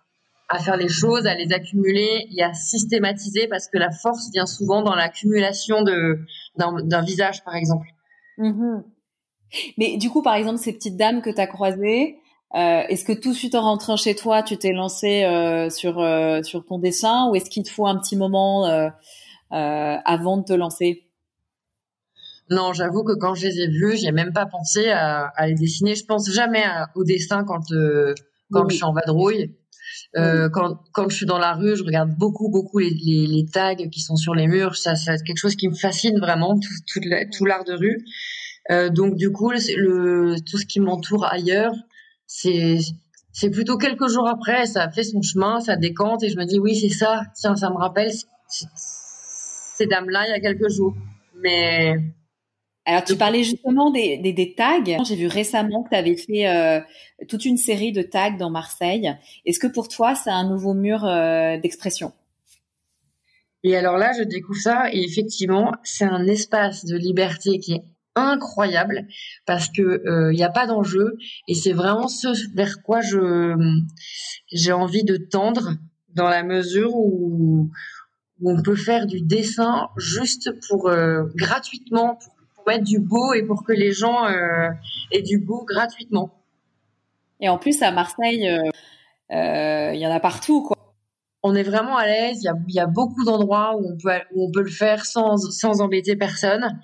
à 0.50 0.60
faire 0.60 0.78
les 0.78 0.90
choses, 0.90 1.26
à 1.26 1.36
les 1.36 1.52
accumuler 1.54 2.28
et 2.36 2.44
à 2.44 2.54
systématiser 2.54 3.48
parce 3.48 3.68
que 3.68 3.78
la 3.78 3.92
force 3.92 4.30
vient 4.32 4.46
souvent 4.46 4.84
dans 4.84 4.96
l'accumulation 4.96 5.82
de 5.84 6.20
d'un 6.58 7.02
visage, 7.02 7.44
par 7.44 7.56
exemple. 7.56 7.88
Mm-hmm. 8.38 8.84
Mais 9.78 9.98
du 9.98 10.10
coup, 10.10 10.22
par 10.22 10.36
exemple, 10.36 10.60
ces 10.60 10.74
petites 10.74 10.98
dames 10.98 11.22
que 11.22 11.30
tu 11.30 11.40
as 11.40 11.48
croisées, 11.48 12.20
euh, 12.56 12.84
est-ce 12.88 13.04
que 13.04 13.14
tout 13.14 13.32
de 13.32 13.36
suite 13.36 13.56
en 13.56 13.62
rentrant 13.62 13.98
chez 13.98 14.16
toi, 14.16 14.44
tu 14.44 14.58
t'es 14.58 14.72
lancé 14.72 15.24
euh, 15.24 15.70
sur 15.70 16.00
euh, 16.00 16.42
sur 16.44 16.66
ton 16.66 16.80
dessin 16.80 17.30
ou 17.30 17.36
est-ce 17.36 17.50
qu'il 17.50 17.64
te 17.64 17.70
faut 17.70 17.88
un 17.88 17.98
petit 17.98 18.16
moment 18.16 18.66
avant 19.50 20.38
de 20.38 20.44
te 20.44 20.54
lancer? 20.54 21.04
Non, 22.52 22.74
j'avoue 22.74 23.04
que 23.04 23.14
quand 23.14 23.34
je 23.34 23.48
les 23.48 23.60
ai 23.62 23.68
vues, 23.68 23.98
j'ai 23.98 24.12
même 24.12 24.32
pas 24.32 24.46
pensé 24.46 24.90
à, 24.90 25.32
à, 25.36 25.48
les 25.48 25.56
dessiner. 25.56 25.96
Je 25.96 26.06
pense 26.06 26.30
jamais 26.32 26.64
au 26.94 27.04
dessin 27.04 27.44
quand 27.44 27.64
quand 28.52 28.70
je 28.70 28.76
suis 28.76 28.84
en 28.84 28.94
vadrouille. 28.94 29.56
Euh, 30.18 30.50
quand, 30.50 30.80
quand 30.94 31.10
je 31.10 31.16
suis 31.16 31.26
dans 31.26 31.40
la 31.40 31.54
rue, 31.54 31.76
je 31.76 31.84
regarde 31.84 32.12
beaucoup, 32.18 32.50
beaucoup 32.50 32.80
les, 32.80 32.90
les, 32.90 33.28
les 33.28 33.46
tags 33.46 33.76
qui 33.76 34.02
sont 34.02 34.16
sur 34.16 34.34
les 34.34 34.48
murs. 34.48 34.76
Ça, 34.76 34.96
c'est 34.96 35.18
quelque 35.24 35.38
chose 35.38 35.56
qui 35.56 35.68
me 35.68 35.76
fascine 35.76 36.20
vraiment, 36.20 36.60
tout, 36.60 36.74
tout, 36.88 37.00
tout 37.36 37.46
l'art 37.46 37.64
de 37.64 37.74
rue. 37.74 38.06
Euh, 38.72 38.90
donc 38.90 39.16
du 39.16 39.32
coup, 39.32 39.52
le, 39.52 40.36
tout 40.50 40.58
ce 40.58 40.66
qui 40.66 40.80
m'entoure 40.80 41.26
ailleurs, 41.26 41.74
c'est 42.26 42.78
c'est 43.32 43.50
plutôt 43.50 43.78
quelques 43.78 44.08
jours 44.08 44.28
après, 44.30 44.66
ça 44.66 44.84
a 44.84 44.90
fait 44.90 45.04
son 45.04 45.22
chemin, 45.22 45.60
ça 45.60 45.76
décante 45.76 46.24
et 46.24 46.30
je 46.30 46.38
me 46.38 46.46
dis 46.46 46.58
oui, 46.58 46.76
c'est 46.76 46.90
ça. 46.90 47.24
Tiens, 47.36 47.56
ça 47.56 47.70
me 47.70 47.76
rappelle 47.76 48.12
ces 48.48 49.86
dames-là 49.88 50.26
il 50.28 50.32
y 50.32 50.34
a 50.34 50.40
quelques 50.40 50.70
jours. 50.70 50.96
Mais 51.44 51.96
alors, 52.86 53.04
tu 53.04 53.16
parlais 53.16 53.44
justement 53.44 53.90
des, 53.90 54.18
des, 54.18 54.32
des 54.32 54.54
tags. 54.54 55.04
J'ai 55.04 55.16
vu 55.16 55.26
récemment 55.26 55.84
que 55.84 55.90
tu 55.90 55.96
avais 55.96 56.16
fait 56.16 56.48
euh, 56.48 56.80
toute 57.28 57.44
une 57.46 57.58
série 57.58 57.92
de 57.92 58.04
tags 58.04 58.38
dans 58.38 58.52
Marseille. 58.52 59.12
Est-ce 59.46 59.60
que 59.60 59.68
pour 59.68 59.88
toi, 59.88 60.14
c'est 60.14 60.30
un 60.30 60.48
nouveau 60.48 60.76
mur 60.76 61.04
euh, 61.04 61.58
d'expression? 61.58 62.14
Et 63.64 63.76
alors 63.76 63.98
là, 63.98 64.12
je 64.16 64.24
découvre 64.24 64.62
ça 64.62 64.94
et 64.94 65.04
effectivement, 65.04 65.72
c'est 65.84 66.06
un 66.06 66.28
espace 66.28 66.86
de 66.86 66.96
liberté 66.96 67.58
qui 67.58 67.74
est 67.74 67.84
incroyable 68.14 69.08
parce 69.48 69.70
que 69.70 70.02
il 70.06 70.10
euh, 70.10 70.32
n'y 70.32 70.44
a 70.44 70.50
pas 70.50 70.68
d'enjeu 70.68 71.18
et 71.48 71.56
c'est 71.56 71.74
vraiment 71.74 72.08
ce 72.08 72.28
vers 72.56 72.84
quoi 72.84 73.02
je 73.02 73.56
j'ai 74.54 74.72
envie 74.72 75.04
de 75.04 75.18
tendre 75.18 75.72
dans 76.14 76.30
la 76.30 76.44
mesure 76.44 76.96
où, 76.96 77.72
où 78.40 78.52
on 78.52 78.62
peut 78.62 78.76
faire 78.76 79.08
du 79.08 79.20
dessin 79.20 79.90
juste 79.98 80.52
pour 80.70 80.90
gratuitement 81.36 82.20
pour 82.24 82.35
mettre 82.68 82.84
du 82.84 83.00
beau 83.00 83.34
et 83.34 83.44
pour 83.44 83.64
que 83.64 83.74
les 83.74 83.92
gens 83.92 84.26
euh, 84.26 84.70
aient 85.12 85.22
du 85.22 85.40
beau 85.40 85.66
gratuitement. 85.66 86.32
Et 87.40 87.50
en 87.50 87.58
plus, 87.58 87.82
à 87.82 87.92
Marseille, 87.92 88.48
euh, 88.48 88.70
euh, 89.32 89.92
il 89.94 90.00
y 90.00 90.08
en 90.08 90.12
a 90.12 90.20
partout, 90.20 90.64
quoi. 90.64 90.78
On 91.44 91.54
est 91.54 91.64
vraiment 91.64 91.96
à 91.96 92.06
l'aise. 92.06 92.40
Il 92.42 92.74
y 92.74 92.80
a, 92.80 92.88
beaucoup 92.88 93.24
d'endroits 93.24 93.76
où 93.78 93.88
on 93.88 93.98
peut 93.98 94.12
où 94.34 94.48
on 94.48 94.52
peut 94.52 94.64
le 94.64 94.72
faire 94.72 95.06
sans 95.06 95.38
sans 95.38 95.80
embêter 95.80 96.16
personne, 96.16 96.82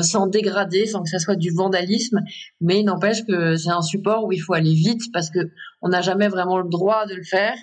sans 0.00 0.26
dégrader, 0.26 0.86
sans 0.86 1.02
que 1.02 1.10
ça 1.10 1.18
soit 1.18 1.36
du 1.36 1.50
vandalisme. 1.50 2.20
Mais 2.62 2.80
il 2.80 2.84
n'empêche 2.84 3.26
que 3.26 3.56
c'est 3.56 3.68
un 3.68 3.82
support 3.82 4.24
où 4.24 4.32
il 4.32 4.38
faut 4.38 4.54
aller 4.54 4.72
vite 4.72 5.02
parce 5.12 5.28
que 5.28 5.50
on 5.82 5.90
n'a 5.90 6.00
jamais 6.00 6.28
vraiment 6.28 6.56
le 6.56 6.70
droit 6.70 7.04
de 7.04 7.16
le 7.16 7.22
faire. 7.22 7.54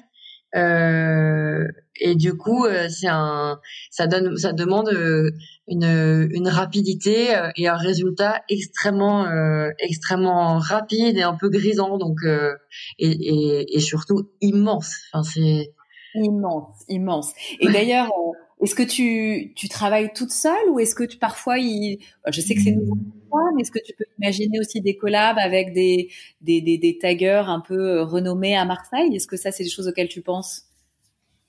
Euh, 2.02 2.10
et 2.10 2.16
du 2.16 2.36
coup, 2.36 2.66
euh, 2.66 2.88
c'est 2.90 3.08
un, 3.08 3.60
ça 3.90 4.08
donne, 4.08 4.36
ça 4.38 4.54
demande 4.54 4.90
euh, 4.90 5.32
une, 5.68 6.30
une 6.32 6.48
rapidité 6.48 7.36
et 7.56 7.68
un 7.68 7.76
résultat 7.78 8.44
extrêmement, 8.50 9.26
extrêmement 9.80 10.60
rapide 10.60 11.18
et 11.18 11.24
un 11.24 11.34
peu 11.36 11.50
grisant, 11.50 11.98
donc 11.98 12.20
et, 13.00 13.08
et, 13.10 13.76
et 13.76 13.80
surtout 13.80 14.30
immense. 14.42 14.94
Enfin, 15.12 15.24
c'est 15.24 15.74
Immense, 16.14 16.84
immense. 16.88 17.34
Et 17.60 17.68
d'ailleurs, 17.68 18.10
est-ce 18.62 18.76
que 18.76 18.84
tu, 18.84 19.54
tu 19.56 19.68
travailles 19.68 20.12
toute 20.14 20.32
seule 20.32 20.70
ou 20.70 20.80
est-ce 20.80 20.96
que 20.96 21.04
tu, 21.04 21.18
parfois, 21.18 21.58
je 21.58 22.42
sais 22.42 22.56
que 22.56 22.62
c'est 22.62 22.72
nouveau 22.72 22.96
mais 23.56 23.64
est-ce 23.64 23.72
que 23.72 23.80
tu 23.84 23.94
peux 23.98 24.06
imaginer 24.22 24.60
aussi 24.60 24.82
des 24.82 24.96
collabs 24.96 25.38
avec 25.38 25.74
des, 25.74 26.10
des, 26.42 26.62
des, 26.62 26.78
des 26.78 26.98
taggers 26.98 27.44
un 27.48 27.60
peu 27.60 28.02
renommés 28.02 28.56
à 28.56 28.66
Marseille? 28.66 29.16
Est-ce 29.16 29.28
que 29.28 29.38
ça, 29.38 29.52
c'est 29.52 29.64
des 29.64 29.70
choses 29.70 29.88
auxquelles 29.88 30.08
tu 30.08 30.22
penses? 30.22 30.65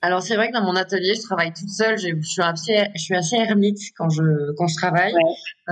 Alors 0.01 0.21
c'est 0.21 0.35
vrai 0.35 0.49
que 0.49 0.53
dans 0.53 0.63
mon 0.63 0.75
atelier, 0.75 1.15
je 1.15 1.21
travaille 1.21 1.51
toute 1.53 1.69
seule. 1.69 1.97
Je, 1.97 2.07
suis 2.21 2.41
assez, 2.41 2.85
je 2.95 3.01
suis 3.01 3.15
assez 3.15 3.35
ermite 3.35 3.79
quand 3.97 4.09
je 4.09 4.53
quand 4.55 4.67
je 4.67 4.75
travaille. 4.75 5.13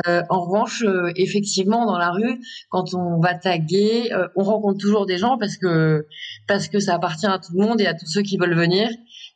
Euh, 0.08 0.24
en 0.30 0.42
revanche, 0.42 0.84
euh, 0.84 1.12
effectivement, 1.16 1.86
dans 1.86 1.98
la 2.00 2.10
rue, 2.10 2.40
quand 2.70 2.96
on 2.96 3.20
va 3.20 3.36
taguer, 3.36 4.12
euh, 4.14 4.28
on 4.36 4.44
rencontre 4.44 4.80
toujours 4.80 5.06
des 5.06 5.20
gens 5.20 5.38
parce 5.38 5.58
que 5.58 6.08
parce 6.48 6.70
que 6.70 6.80
ça 6.80 6.96
appartient 6.96 7.28
à 7.28 7.38
tout 7.38 7.54
le 7.56 7.66
monde 7.66 7.80
et 7.82 7.86
à 7.86 7.94
tous 7.94 8.08
ceux 8.08 8.24
qui 8.24 8.38
veulent 8.38 8.58
venir. 8.58 8.90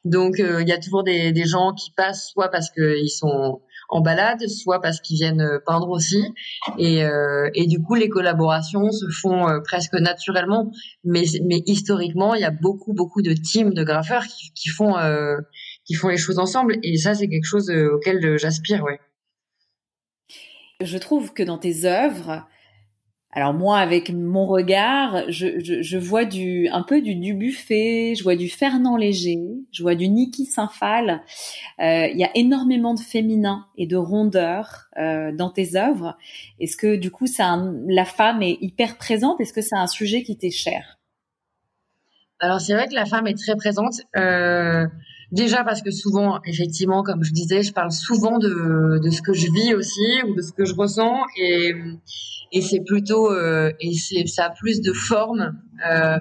Donc 0.06 0.36
il 0.40 0.68
y 0.68 0.72
a 0.72 0.78
toujours 0.80 1.04
des, 1.04 1.34
des 1.34 1.46
gens 1.46 1.74
qui 1.74 1.92
passent, 1.92 2.30
soit 2.32 2.50
parce 2.50 2.72
qu'ils 2.72 3.10
sont 3.12 3.62
en 3.90 4.02
balade, 4.02 4.48
soit 4.48 4.82
parce 4.82 5.02
qu'ils 5.02 5.18
viennent 5.18 5.42
euh, 5.42 5.60
peindre 5.66 5.90
aussi. 5.90 6.24
Et, 6.78 7.04
euh, 7.04 7.50
et 7.54 7.68
du 7.68 7.82
coup, 7.82 7.96
les 7.96 8.08
collaborations 8.08 8.92
se 8.92 9.06
font 9.10 9.48
euh, 9.50 9.60
presque 9.60 9.96
naturellement, 9.96 10.72
mais, 11.04 11.24
mais 11.46 11.62
historiquement, 11.66 12.36
il 12.36 12.42
y 12.42 12.46
a 12.46 12.52
beaucoup, 12.52 12.94
beaucoup 12.94 13.22
de 13.22 13.34
teams 13.34 13.74
de 13.74 13.84
graffeurs 13.84 14.26
qui, 14.26 14.52
qui 14.54 14.70
font, 14.70 14.96
qui 15.86 15.96
font 15.96 16.10
les 16.10 16.18
choses 16.18 16.40
ensemble. 16.40 16.78
Et 16.84 16.98
ça, 16.98 17.16
c'est 17.16 17.28
quelque 17.28 17.46
chose 17.46 17.70
auquel 17.70 18.38
j'aspire, 18.38 18.84
ouais. 18.84 19.00
Je 20.82 20.98
trouve 20.98 21.34
que 21.34 21.44
dans 21.44 21.58
tes 21.58 21.86
œuvres, 21.86 22.48
alors 23.32 23.54
moi, 23.54 23.78
avec 23.78 24.10
mon 24.10 24.48
regard, 24.48 25.24
je, 25.30 25.60
je, 25.60 25.84
je 25.84 25.98
vois 26.00 26.26
du 26.26 26.68
un 26.70 26.82
peu 26.82 27.00
du, 27.00 27.14
du 27.14 27.36
Buffet, 27.36 28.16
je 28.16 28.24
vois 28.24 28.36
du 28.36 28.50
Fernand 28.50 28.98
Léger, 28.98 29.38
je 29.72 29.84
vois 29.84 29.94
du 29.94 30.08
Niki 30.10 30.46
Saint-Phal. 30.46 31.22
Euh, 31.80 32.08
il 32.08 32.18
y 32.18 32.24
a 32.24 32.32
énormément 32.36 32.96
de 32.96 33.00
féminin 33.00 33.68
et 33.78 33.86
de 33.86 33.98
rondeur 33.98 34.88
euh, 34.98 35.32
dans 35.32 35.52
tes 35.52 35.76
œuvres. 35.76 36.18
Est-ce 36.60 36.76
que 36.76 36.96
du 36.96 37.12
coup, 37.12 37.28
ça, 37.28 37.64
la 37.88 38.06
femme 38.06 38.42
est 38.42 38.58
hyper 38.62 38.98
présente? 38.98 39.40
Est-ce 39.40 39.54
que 39.54 39.62
c'est 39.62 39.78
un 39.78 39.88
sujet 39.88 40.24
qui 40.24 40.36
t'est 40.36 40.50
cher? 40.50 40.98
Alors 42.40 42.62
c'est 42.62 42.74
vrai 42.74 42.88
que 42.88 42.96
la 42.96 43.06
femme 43.06 43.28
est 43.28 43.38
très 43.38 43.56
présente. 43.56 44.02
Euh, 44.16 44.88
Déjà 45.32 45.64
parce 45.64 45.84
que 45.84 45.92
souvent, 45.92 46.40
effectivement, 46.46 47.04
comme 47.04 47.24
je 47.24 47.32
disais, 47.32 47.62
je 47.62 47.72
parle 47.72 47.92
souvent 47.92 48.40
de, 48.40 49.00
de 49.00 49.10
ce 49.12 49.22
que 49.22 49.34
je 49.34 49.48
vis 49.52 49.76
aussi 49.76 50.24
ou 50.28 50.34
de 50.36 50.42
ce 50.42 50.52
que 50.52 50.66
je 50.66 50.74
ressens 50.74 51.22
et, 51.38 51.76
et 52.52 52.62
c'est 52.62 52.82
plutôt 52.82 53.32
euh, 53.32 53.72
et 53.80 53.94
c'est 53.94 54.26
ça 54.26 54.46
a 54.46 54.50
plus 54.50 54.82
de 54.82 54.92
forme 54.92 55.56
euh, 55.88 56.18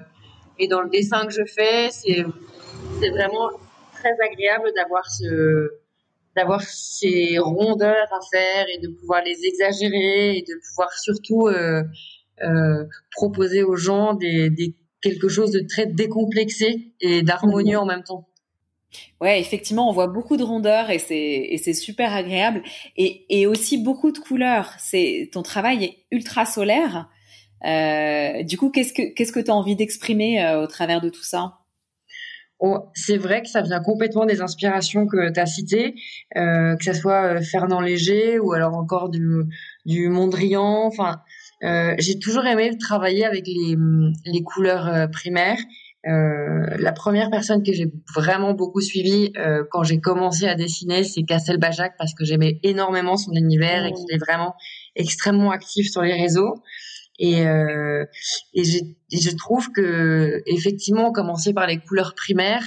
et 0.59 0.67
dans 0.67 0.81
le 0.81 0.89
dessin 0.89 1.25
que 1.25 1.33
je 1.33 1.45
fais, 1.45 1.89
c'est 1.89 2.23
c'est 2.99 3.09
vraiment 3.09 3.49
très 3.93 4.13
agréable 4.23 4.71
d'avoir 4.75 5.09
ce 5.09 5.71
d'avoir 6.35 6.61
ces 6.61 7.39
rondeurs 7.39 8.07
à 8.11 8.19
faire 8.31 8.65
et 8.73 8.77
de 8.79 8.89
pouvoir 8.89 9.23
les 9.23 9.37
exagérer 9.45 10.37
et 10.37 10.41
de 10.41 10.53
pouvoir 10.69 10.91
surtout 10.93 11.47
euh, 11.47 11.81
euh 12.43 12.85
proposer 13.15 13.63
aux 13.63 13.75
gens 13.75 14.13
des, 14.13 14.49
des 14.49 14.75
quelque 15.01 15.29
chose 15.29 15.51
de 15.51 15.61
très 15.61 15.85
décomplexé 15.87 16.93
et 16.99 17.23
d'harmonieux 17.23 17.77
mmh. 17.77 17.81
en 17.81 17.85
même 17.85 18.03
temps. 18.03 18.28
Ouais, 19.21 19.39
effectivement, 19.39 19.89
on 19.89 19.93
voit 19.93 20.07
beaucoup 20.07 20.37
de 20.37 20.43
rondeur 20.43 20.89
et 20.89 20.99
c'est 20.99 21.73
super 21.73 22.13
agréable 22.13 22.63
et 22.97 23.45
aussi 23.47 23.77
beaucoup 23.77 24.11
de 24.11 24.19
couleurs. 24.19 24.73
C'est 24.79 25.29
ton 25.31 25.43
travail 25.43 25.83
est 25.83 25.97
ultra 26.11 26.45
solaire. 26.45 27.07
Euh, 27.65 28.43
du 28.43 28.57
coup, 28.57 28.71
qu'est-ce 28.71 28.93
que 28.93 29.39
tu 29.39 29.51
as 29.51 29.53
envie 29.53 29.75
d'exprimer 29.75 30.43
euh, 30.43 30.63
au 30.63 30.67
travers 30.67 31.01
de 31.01 31.09
tout 31.09 31.23
ça? 31.23 31.55
Oh, 32.61 32.89
c'est 32.93 33.17
vrai 33.17 33.41
que 33.41 33.47
ça 33.47 33.61
vient 33.61 33.79
complètement 33.79 34.25
des 34.25 34.41
inspirations 34.41 35.07
que 35.07 35.31
tu 35.31 35.39
as 35.39 35.45
citées, 35.45 35.95
euh, 36.35 36.75
que 36.75 36.83
ce 36.83 36.93
soit 36.93 37.41
Fernand 37.41 37.79
Léger 37.79 38.37
ou 38.37 38.51
alors 38.51 38.75
encore 38.75 39.09
du, 39.09 40.09
Mondrian. 40.09 40.85
Enfin, 40.85 41.21
j'ai 41.61 42.19
toujours 42.19 42.45
aimé 42.45 42.77
travailler 42.77 43.25
avec 43.25 43.47
les, 43.47 44.43
couleurs 44.43 45.09
primaires 45.09 45.59
la 46.05 46.91
première 46.91 47.29
personne 47.29 47.63
que 47.63 47.73
j'ai 47.73 47.91
vraiment 48.15 48.53
beaucoup 48.53 48.81
suivie 48.81 49.31
euh, 49.37 49.63
quand 49.69 49.83
j'ai 49.83 49.99
commencé 49.99 50.47
à 50.47 50.55
dessiner, 50.55 51.03
c'est 51.03 51.23
Castelbajac 51.23 51.95
parce 51.97 52.13
que 52.13 52.25
j'aimais 52.25 52.59
énormément 52.63 53.17
son 53.17 53.33
univers 53.33 53.85
et 53.85 53.91
mmh. 53.91 53.93
qu'il 53.93 54.15
est 54.15 54.17
vraiment 54.17 54.55
extrêmement 54.95 55.51
actif 55.51 55.91
sur 55.91 56.01
les 56.01 56.13
réseaux. 56.13 56.55
Et, 57.21 57.45
euh, 57.45 58.05
et, 58.53 58.63
je 58.63 59.35
trouve 59.35 59.71
que 59.73 60.41
effectivement, 60.45 61.11
commencer 61.11 61.53
par 61.53 61.67
les 61.67 61.77
couleurs 61.77 62.15
primaires, 62.15 62.63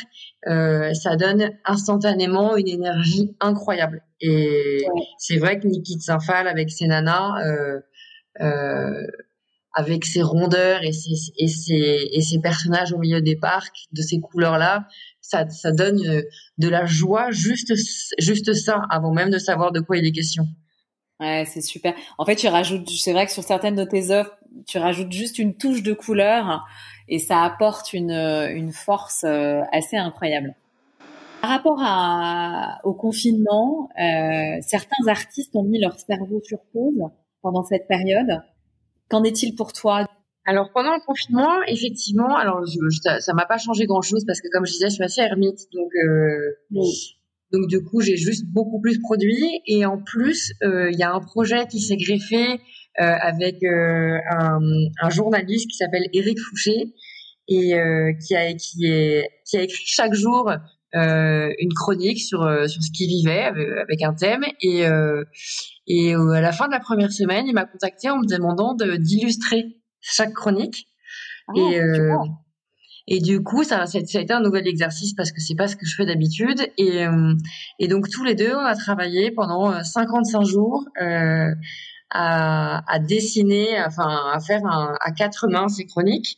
euh, 0.47 0.93
ça 0.93 1.17
donne 1.17 1.53
instantanément 1.65 2.57
une 2.57 2.69
énergie 2.69 3.35
incroyable. 3.41 4.03
Et 4.21 4.85
c'est 5.19 5.39
vrai 5.39 5.59
que 5.59 5.67
Niki 5.67 5.99
Saint-Phal 6.01 6.49
avec 6.49 6.71
ses 6.71 6.87
nanas, 6.87 7.43
euh, 7.47 7.81
euh, 8.41 9.07
avec 9.75 10.05
ses 10.05 10.23
rondeurs 10.23 10.83
et 10.83 10.93
ses, 10.93 11.33
et 11.39 11.49
ses, 11.49 12.09
et 12.13 12.21
ses 12.21 12.41
personnages 12.41 12.93
au 12.93 12.99
milieu 12.99 13.21
des 13.21 13.37
parcs, 13.37 13.87
de 13.93 14.03
ces 14.03 14.21
couleurs-là, 14.21 14.87
ça, 15.21 15.49
ça 15.49 15.73
donne 15.73 16.05
euh, 16.07 16.23
de 16.59 16.69
la 16.69 16.85
joie, 16.85 17.31
juste, 17.31 17.73
juste 18.19 18.53
ça, 18.53 18.83
avant 18.91 19.13
même 19.13 19.31
de 19.31 19.39
savoir 19.39 19.73
de 19.73 19.81
quoi 19.81 19.97
il 19.97 20.07
est 20.07 20.13
question. 20.13 20.45
Ouais, 21.21 21.45
c'est 21.47 21.61
super. 21.61 21.95
En 22.19 22.25
fait, 22.25 22.37
tu 22.37 22.49
rajoutes, 22.49 22.91
c'est 22.91 23.13
vrai 23.13 23.27
que 23.27 23.33
sur 23.33 23.45
certaines 23.45 23.77
de 23.77 23.85
tes 23.85 24.11
œuvres, 24.11 24.37
tu 24.67 24.79
rajoutes 24.79 25.13
juste 25.13 25.39
une 25.39 25.55
touche 25.55 25.83
de 25.83 25.93
couleur 25.93 26.65
et 27.09 27.19
ça 27.19 27.43
apporte 27.43 27.93
une, 27.93 28.11
une 28.11 28.73
force 28.73 29.25
euh, 29.25 29.61
assez 29.73 29.97
incroyable. 29.97 30.55
Par 31.41 31.51
rapport 31.51 31.79
à, 31.81 32.79
au 32.85 32.93
confinement, 32.93 33.89
euh, 33.99 34.61
certains 34.61 35.09
artistes 35.09 35.55
ont 35.57 35.65
mis 35.65 35.81
leur 35.81 35.99
cerveau 35.99 36.41
sur 36.45 36.59
pause 36.73 37.03
pendant 37.41 37.65
cette 37.65 37.89
période. 37.89 38.43
Qu'en 39.13 39.25
est-il 39.25 39.55
pour 39.55 39.75
toi? 39.75 40.07
Alors 40.47 40.71
pendant 40.73 40.95
le 40.95 41.05
confinement, 41.05 41.63
effectivement, 41.69 42.35
alors 42.35 42.65
je, 42.65 42.79
je, 42.89 43.21
ça 43.21 43.35
m'a 43.35 43.45
pas 43.45 43.59
changé 43.59 43.85
grand-chose 43.85 44.25
parce 44.27 44.41
que 44.41 44.49
comme 44.51 44.65
je 44.65 44.73
disais, 44.73 44.89
je 44.89 44.95
suis 44.95 45.05
assez 45.05 45.21
ermite, 45.21 45.59
donc 45.75 45.91
euh, 46.03 46.81
donc 47.53 47.69
du 47.69 47.85
coup 47.85 48.01
j'ai 48.01 48.17
juste 48.17 48.47
beaucoup 48.47 48.81
plus 48.81 48.99
produit. 49.01 49.61
Et 49.67 49.85
en 49.85 49.99
plus 49.99 50.55
euh, 50.63 50.91
il 50.91 50.99
y 50.99 51.03
a 51.03 51.13
un 51.13 51.21
projet 51.21 51.67
qui 51.67 51.79
s'est 51.79 51.99
greffé 51.99 52.43
euh, 52.53 52.57
avec 52.97 53.63
un, 53.63 54.59
un, 55.03 55.11
journaliste 55.11 55.69
qui 55.69 55.77
s'appelle 55.77 56.09
Éric 56.15 56.39
Fouché 56.41 56.95
et 57.49 57.75
qui 58.27 58.35
a 58.35 58.55
qui 58.55 58.87
est 58.87 59.29
qui 59.45 59.59
a 59.59 59.63
écrit 59.63 59.85
chaque 59.85 60.15
jour 60.15 60.51
une 60.95 61.73
chronique 61.75 62.21
sur 62.21 62.41
sur 62.69 62.83
ce 62.83 62.91
qu'il 62.91 63.09
vivait 63.09 63.43
avec, 63.45 63.69
avec, 63.79 64.03
un 64.03 64.13
thème 64.15 64.45
et 64.61 64.85
et 65.87 66.15
à 66.15 66.41
la 66.41 66.53
fin 66.53 66.67
de 66.67 66.73
la 66.73 66.81
première 66.81 67.13
semaine, 67.13 67.47
il 67.47 67.55
m'a 67.55 67.65
contacté 67.65 68.11
en 68.11 68.19
me 68.19 68.27
demandant 68.27 68.75
d'illustrer 68.75 69.77
chaque 70.01 70.33
chronique. 70.33 70.87
Ah, 71.49 71.53
et, 71.57 71.81
euh, 71.81 72.15
et 73.09 73.21
du 73.21 73.43
coup, 73.43 73.65
ça, 73.65 73.87
ça, 73.87 73.99
a 73.99 74.21
été 74.21 74.33
un 74.33 74.41
nouvel 74.41 74.67
exercice 74.69 75.15
parce 75.15 75.33
que 75.33 75.41
c'est 75.41 75.57
pas 75.57 75.69
ce 75.69 75.77
que 75.77 75.87
je 75.87 75.95
fais 75.97 76.07
d'habitude. 76.07 76.61
Et, 76.79 77.05
euh, 77.05 77.35
et 77.79 77.89
donc 77.89 78.09
tous 78.11 78.25
les 78.25 78.35
deux, 78.35 78.55
on 78.55 78.65
a 78.65 78.77
travaillé 78.77 79.31
pendant 79.31 79.83
55 79.83 80.41
euh, 80.41 80.45
jours 80.45 80.85
euh, 81.01 81.51
à, 82.11 82.83
à, 82.93 82.99
dessiner, 82.99 83.83
enfin 83.85 84.33
à 84.33 84.39
faire 84.41 84.65
un, 84.67 84.95
à 85.01 85.13
quatre 85.13 85.49
mains 85.49 85.69
ces 85.69 85.87
chroniques. 85.87 86.37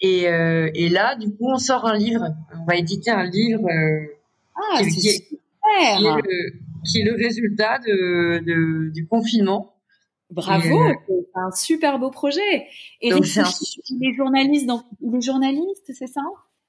Et, 0.00 0.28
euh, 0.28 0.70
et 0.74 0.88
là, 0.88 1.16
du 1.16 1.28
coup, 1.28 1.50
on 1.50 1.58
sort 1.58 1.86
un 1.86 1.96
livre. 1.96 2.24
On 2.60 2.64
va 2.64 2.76
éditer 2.76 3.10
un 3.10 3.24
livre 3.24 3.66
ah, 4.54 4.82
qui, 4.82 4.90
qui, 4.90 5.08
est, 5.08 5.20
qui, 5.20 5.34
est, 5.74 5.98
le, 6.00 6.52
qui 6.84 7.00
est 7.00 7.04
le 7.04 7.14
résultat 7.14 7.78
de, 7.78 8.38
de 8.44 8.90
du 8.90 9.06
confinement. 9.06 9.76
Bravo, 10.30 10.82
euh, 10.82 10.94
c'est 11.08 11.40
un 11.40 11.50
super 11.52 11.98
beau 11.98 12.10
projet. 12.10 12.66
Et 13.00 13.10
donc, 13.10 13.24
un... 13.36 13.44
il 13.88 14.08
est 14.08 14.16
journaliste, 14.16 14.66
donc 14.66 14.82
il 15.00 15.14
est 15.14 15.20
journaliste, 15.20 15.92
c'est 15.94 16.08
ça? 16.08 16.22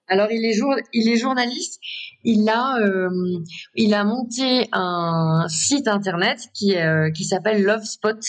Alors 0.08 0.32
il 0.32 0.46
est 0.46 0.54
jour, 0.54 0.74
il 0.94 1.10
est 1.10 1.18
journaliste. 1.18 1.82
Il 2.24 2.48
a 2.50 2.78
euh, 2.78 3.10
il 3.76 3.94
a 3.94 4.04
monté 4.04 4.68
un 4.72 5.48
site 5.50 5.88
internet 5.88 6.50
qui 6.54 6.78
euh, 6.78 7.10
qui 7.12 7.26
s'appelle 7.26 7.64
Lovespot 7.64 8.20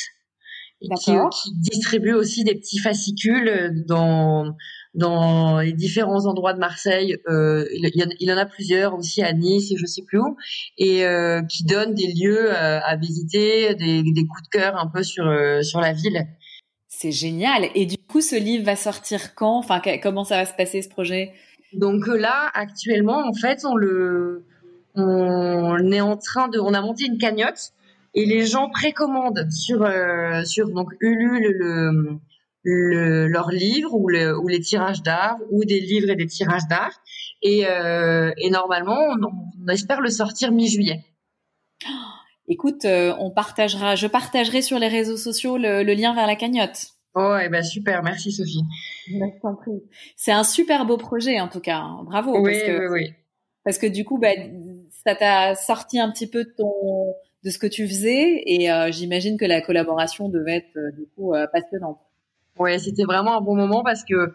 et 0.80 0.88
qui, 0.98 1.12
qui, 1.12 1.52
distribue 1.56 2.14
aussi 2.14 2.42
des 2.42 2.54
petits 2.54 2.78
fascicules 2.78 3.84
dans 3.86 4.56
dans 4.94 5.60
les 5.60 5.72
différents 5.72 6.26
endroits 6.26 6.54
de 6.54 6.58
Marseille. 6.58 7.16
Euh, 7.28 7.66
il, 7.72 7.90
il, 8.20 8.32
en 8.32 8.36
a 8.36 8.46
plusieurs 8.46 8.94
aussi 8.94 9.22
à 9.22 9.32
Nice 9.32 9.70
et 9.70 9.76
je 9.76 9.86
sais 9.86 10.02
plus 10.02 10.18
où, 10.18 10.36
et 10.76 11.04
euh, 11.04 11.42
qui 11.42 11.64
donne 11.64 11.94
des 11.94 12.12
lieux 12.12 12.52
à, 12.52 12.78
à 12.78 12.96
visiter, 12.96 13.74
des, 13.74 14.02
des, 14.02 14.26
coups 14.26 14.42
de 14.44 14.48
cœur 14.50 14.76
un 14.76 14.88
peu 14.88 15.02
sur 15.02 15.26
euh, 15.26 15.62
sur 15.62 15.80
la 15.80 15.92
ville. 15.92 16.26
C'est 16.88 17.12
génial. 17.12 17.68
Et 17.74 17.86
du 17.86 17.96
coup, 17.96 18.20
ce 18.20 18.34
livre 18.34 18.64
va 18.64 18.74
sortir 18.74 19.34
quand? 19.34 19.58
Enfin, 19.58 19.80
comment 20.02 20.24
ça 20.24 20.36
va 20.36 20.46
se 20.46 20.54
passer 20.54 20.82
ce 20.82 20.88
projet? 20.88 21.32
Donc 21.72 22.08
euh, 22.08 22.16
là, 22.16 22.50
actuellement, 22.54 23.26
en 23.26 23.34
fait, 23.34 23.64
on 23.64 23.76
le 23.76 24.44
on 24.94 25.92
est 25.92 26.00
en 26.00 26.16
train 26.16 26.48
de, 26.48 26.58
on 26.58 26.74
a 26.74 26.80
monté 26.80 27.04
une 27.04 27.18
cagnotte 27.18 27.72
et 28.14 28.24
les 28.24 28.46
gens 28.46 28.68
précommandent 28.70 29.48
sur 29.50 29.82
euh, 29.82 30.44
sur 30.44 30.70
donc 30.70 30.92
Ulule 31.00 31.52
le 31.56 32.18
le, 32.62 33.26
leurs 33.26 33.50
livres 33.50 33.94
ou, 33.94 34.08
le, 34.08 34.38
ou 34.38 34.48
les 34.48 34.60
tirages 34.60 35.02
d'art 35.02 35.36
ou 35.50 35.64
des 35.64 35.80
livres 35.80 36.10
et 36.10 36.16
des 36.16 36.26
tirages 36.26 36.66
d'art. 36.68 37.00
et, 37.42 37.62
et 37.62 38.50
normalement, 38.50 38.98
on, 39.22 39.68
espère 39.68 40.00
le 40.00 40.10
sortir 40.10 40.52
mi-juillet. 40.52 41.04
Écoute, 42.50 42.86
on 42.86 43.30
partagera, 43.30 43.94
je 43.94 44.06
partagerai 44.06 44.62
sur 44.62 44.78
les 44.78 44.88
réseaux 44.88 45.18
sociaux 45.18 45.58
le, 45.58 45.82
lien 45.82 46.14
vers 46.14 46.26
la 46.26 46.36
cagnotte. 46.36 46.88
Oh, 47.14 47.36
et 47.36 47.48
ben 47.48 47.62
super, 47.62 48.02
merci 48.02 48.32
Sophie. 48.32 48.62
C'est 50.16 50.32
un 50.32 50.44
super 50.44 50.86
beau 50.86 50.96
projet 50.96 51.40
en 51.40 51.48
tout 51.48 51.60
cas, 51.60 51.78
hein. 51.78 52.04
bravo. 52.04 52.38
Oui, 52.40 52.56
oui, 52.66 52.86
oui. 52.90 53.14
Parce 53.64 53.78
que 53.78 53.86
du 53.86 54.04
coup, 54.04 54.18
bah, 54.18 54.30
ça 55.04 55.14
t'a 55.14 55.54
sorti 55.54 55.98
un 55.98 56.10
petit 56.10 56.26
peu 56.26 56.44
de 56.44 56.50
ton 56.56 57.14
de 57.44 57.50
ce 57.50 57.58
que 57.58 57.66
tu 57.66 57.86
faisais 57.86 58.42
et 58.46 58.70
euh, 58.70 58.90
j'imagine 58.90 59.38
que 59.38 59.44
la 59.44 59.60
collaboration 59.60 60.28
devait 60.28 60.56
être 60.56 60.76
euh, 60.76 60.90
du 60.92 61.06
coup 61.14 61.34
euh, 61.34 61.46
passionnante. 61.52 61.98
Ouais, 62.58 62.78
c'était 62.78 63.04
vraiment 63.04 63.38
un 63.38 63.40
bon 63.40 63.54
moment 63.54 63.82
parce 63.82 64.04
que 64.04 64.34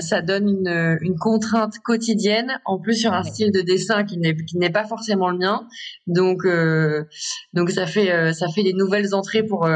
ça 0.00 0.20
donne 0.22 0.48
une, 0.48 0.98
une, 1.00 1.16
contrainte 1.16 1.78
quotidienne, 1.78 2.60
en 2.64 2.78
plus 2.78 2.94
sur 2.94 3.12
un 3.12 3.22
style 3.22 3.52
de 3.52 3.60
dessin 3.60 4.04
qui 4.04 4.18
n'est 4.18 4.70
pas 4.70 4.84
forcément 4.84 5.30
le 5.30 5.38
mien. 5.38 5.66
Donc 6.06 6.46
donc 7.52 7.70
ça 7.70 7.86
fait 7.86 8.32
ça 8.32 8.48
fait 8.48 8.62
des 8.62 8.72
nouvelles 8.72 9.14
entrées 9.14 9.42
pour 9.42 9.68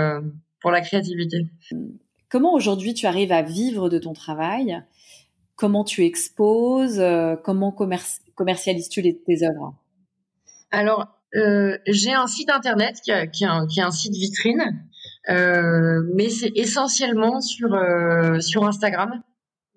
pour 0.60 0.70
la 0.70 0.80
créativité. 0.80 1.46
Comment 2.28 2.52
aujourd'hui 2.54 2.94
tu 2.94 3.06
arrives 3.06 3.32
à 3.32 3.42
vivre 3.42 3.88
de 3.88 3.98
ton 3.98 4.12
travail? 4.12 4.82
Comment 5.56 5.84
tu 5.84 6.04
exposes? 6.04 7.02
Comment 7.44 7.72
commercialises-tu 8.34 9.02
tes 9.24 9.44
œuvres? 9.44 9.74
Alors, 10.70 11.08
euh, 11.36 11.78
j'ai 11.86 12.12
un 12.12 12.26
site 12.26 12.50
internet 12.50 13.00
qui, 13.02 13.12
a, 13.12 13.26
qui, 13.26 13.44
a 13.44 13.66
qui 13.66 13.80
un 13.80 13.90
site 13.90 14.14
vitrine, 14.14 14.60
euh, 14.60 14.89
mais 15.28 16.28
c'est 16.30 16.52
essentiellement 16.54 17.40
sur 17.40 17.74
euh, 17.74 18.40
sur 18.40 18.64
Instagram 18.64 19.22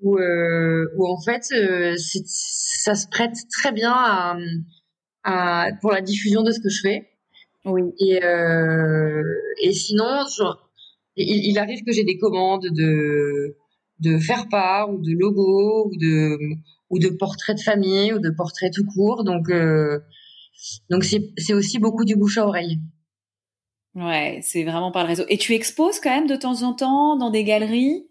où, 0.01 0.17
euh, 0.17 0.87
où 0.97 1.07
en 1.07 1.21
fait 1.21 1.43
euh, 1.53 1.95
ça 1.97 2.95
se 2.95 3.07
prête 3.07 3.35
très 3.51 3.71
bien 3.71 3.93
à, 3.93 4.37
à, 5.23 5.69
pour 5.81 5.91
la 5.91 6.01
diffusion 6.01 6.43
de 6.43 6.51
ce 6.51 6.59
que 6.59 6.69
je 6.69 6.81
fais. 6.81 7.09
Oui. 7.65 7.83
Et 7.99 8.19
et 9.61 9.73
sinon, 9.73 10.25
il, 11.15 11.51
il, 11.51 11.57
arrive 11.57 11.83
que 11.85 11.93
j'ai 11.93 12.03
des 12.03 12.17
commandes 12.17 12.67
de 12.71 13.55
de 13.99 14.17
faire 14.17 14.49
part 14.49 14.91
ou 14.91 15.01
de 15.01 15.11
logos 15.17 15.87
ou 15.87 15.95
de 15.97 16.37
ou 16.93 16.99
de 16.99 17.09
portraits 17.09 17.57
de 17.57 17.61
famille 17.61 18.13
ou 18.13 18.19
de 18.19 18.29
portraits 18.29 18.71
tout 18.71 18.85
court. 18.85 19.23
Donc, 19.23 19.49
euh, 19.49 19.99
donc 20.89 21.03
c'est 21.03 21.53
aussi 21.53 21.79
beaucoup 21.79 22.05
du 22.05 22.15
bouche 22.15 22.37
à 22.37 22.45
oreille. 22.45 22.79
Ouais, 23.95 24.39
c'est 24.41 24.63
vraiment 24.63 24.91
par 24.91 25.03
le 25.03 25.09
réseau. 25.09 25.23
Et 25.29 25.37
tu 25.37 25.53
exposes 25.53 25.99
quand 25.99 26.09
même 26.09 26.27
de 26.27 26.35
temps 26.35 26.63
en 26.63 26.73
temps 26.73 27.15
dans 27.15 27.29
des 27.29 27.43
galeries? 27.43 28.07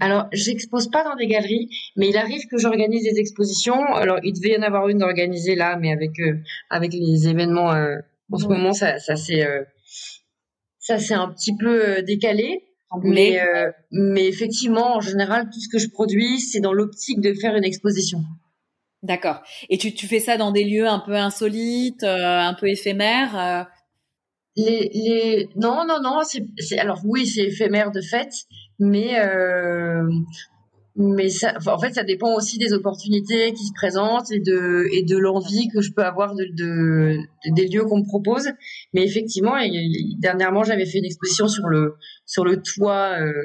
Alors, 0.00 0.26
j'expose 0.32 0.90
pas 0.90 1.04
dans 1.04 1.16
des 1.16 1.26
galeries, 1.26 1.68
mais 1.96 2.08
il 2.08 2.16
arrive 2.16 2.46
que 2.50 2.58
j'organise 2.58 3.04
des 3.04 3.18
expositions. 3.18 3.84
Alors, 3.94 4.18
il 4.22 4.32
devait 4.32 4.54
y 4.54 4.58
en 4.58 4.62
avoir 4.62 4.88
une 4.88 4.98
d'organisée 4.98 5.54
là, 5.54 5.76
mais 5.76 5.92
avec 5.92 6.18
euh, 6.20 6.38
avec 6.70 6.92
les 6.92 7.28
événements 7.28 7.72
euh, 7.72 7.96
en 8.32 8.38
ce 8.38 8.46
moment, 8.46 8.72
ça 8.72 8.98
ça 8.98 9.16
s'est 9.16 9.46
ça 10.78 10.98
c'est 10.98 11.14
un 11.14 11.28
petit 11.28 11.56
peu 11.56 12.02
décalé. 12.02 12.62
Mais, 13.02 13.40
euh, 13.40 13.70
mais 13.90 14.26
effectivement, 14.26 14.96
en 14.96 15.00
général, 15.00 15.50
tout 15.52 15.60
ce 15.60 15.68
que 15.68 15.78
je 15.78 15.88
produis, 15.88 16.38
c'est 16.38 16.60
dans 16.60 16.72
l'optique 16.72 17.20
de 17.20 17.34
faire 17.34 17.56
une 17.56 17.64
exposition. 17.64 18.20
D'accord. 19.02 19.42
Et 19.68 19.76
tu, 19.76 19.92
tu 19.92 20.06
fais 20.06 20.20
ça 20.20 20.36
dans 20.36 20.52
des 20.52 20.64
lieux 20.64 20.86
un 20.86 21.00
peu 21.00 21.14
insolites, 21.14 22.04
euh, 22.04 22.38
un 22.38 22.54
peu 22.54 22.68
éphémères 22.68 23.38
euh? 23.38 23.64
Les, 24.56 24.90
les... 24.92 25.48
Non, 25.56 25.84
non, 25.86 26.00
non. 26.02 26.20
C'est, 26.58 26.78
Alors 26.78 27.00
oui, 27.04 27.26
c'est 27.26 27.44
éphémère 27.44 27.90
de 27.90 28.00
fait, 28.00 28.30
mais 28.78 29.16
mais 30.98 31.28
ça, 31.28 31.52
en 31.66 31.78
fait, 31.78 31.92
ça 31.92 32.04
dépend 32.04 32.34
aussi 32.34 32.56
des 32.56 32.72
opportunités 32.72 33.52
qui 33.52 33.66
se 33.66 33.72
présentent 33.74 34.30
et 34.32 34.40
de 34.40 34.86
et 34.92 35.02
de 35.02 35.18
l'envie 35.18 35.68
que 35.68 35.82
je 35.82 35.92
peux 35.92 36.02
avoir 36.02 36.34
de, 36.34 36.46
de 36.54 37.18
des 37.50 37.68
lieux 37.68 37.84
qu'on 37.84 37.98
me 37.98 38.06
propose. 38.06 38.48
Mais 38.94 39.04
effectivement, 39.04 39.56
dernièrement, 40.18 40.64
j'avais 40.64 40.86
fait 40.86 40.98
une 40.98 41.04
exposition 41.04 41.48
sur 41.48 41.68
le 41.68 41.96
sur 42.24 42.44
le 42.46 42.62
toit 42.62 43.18
euh, 43.20 43.44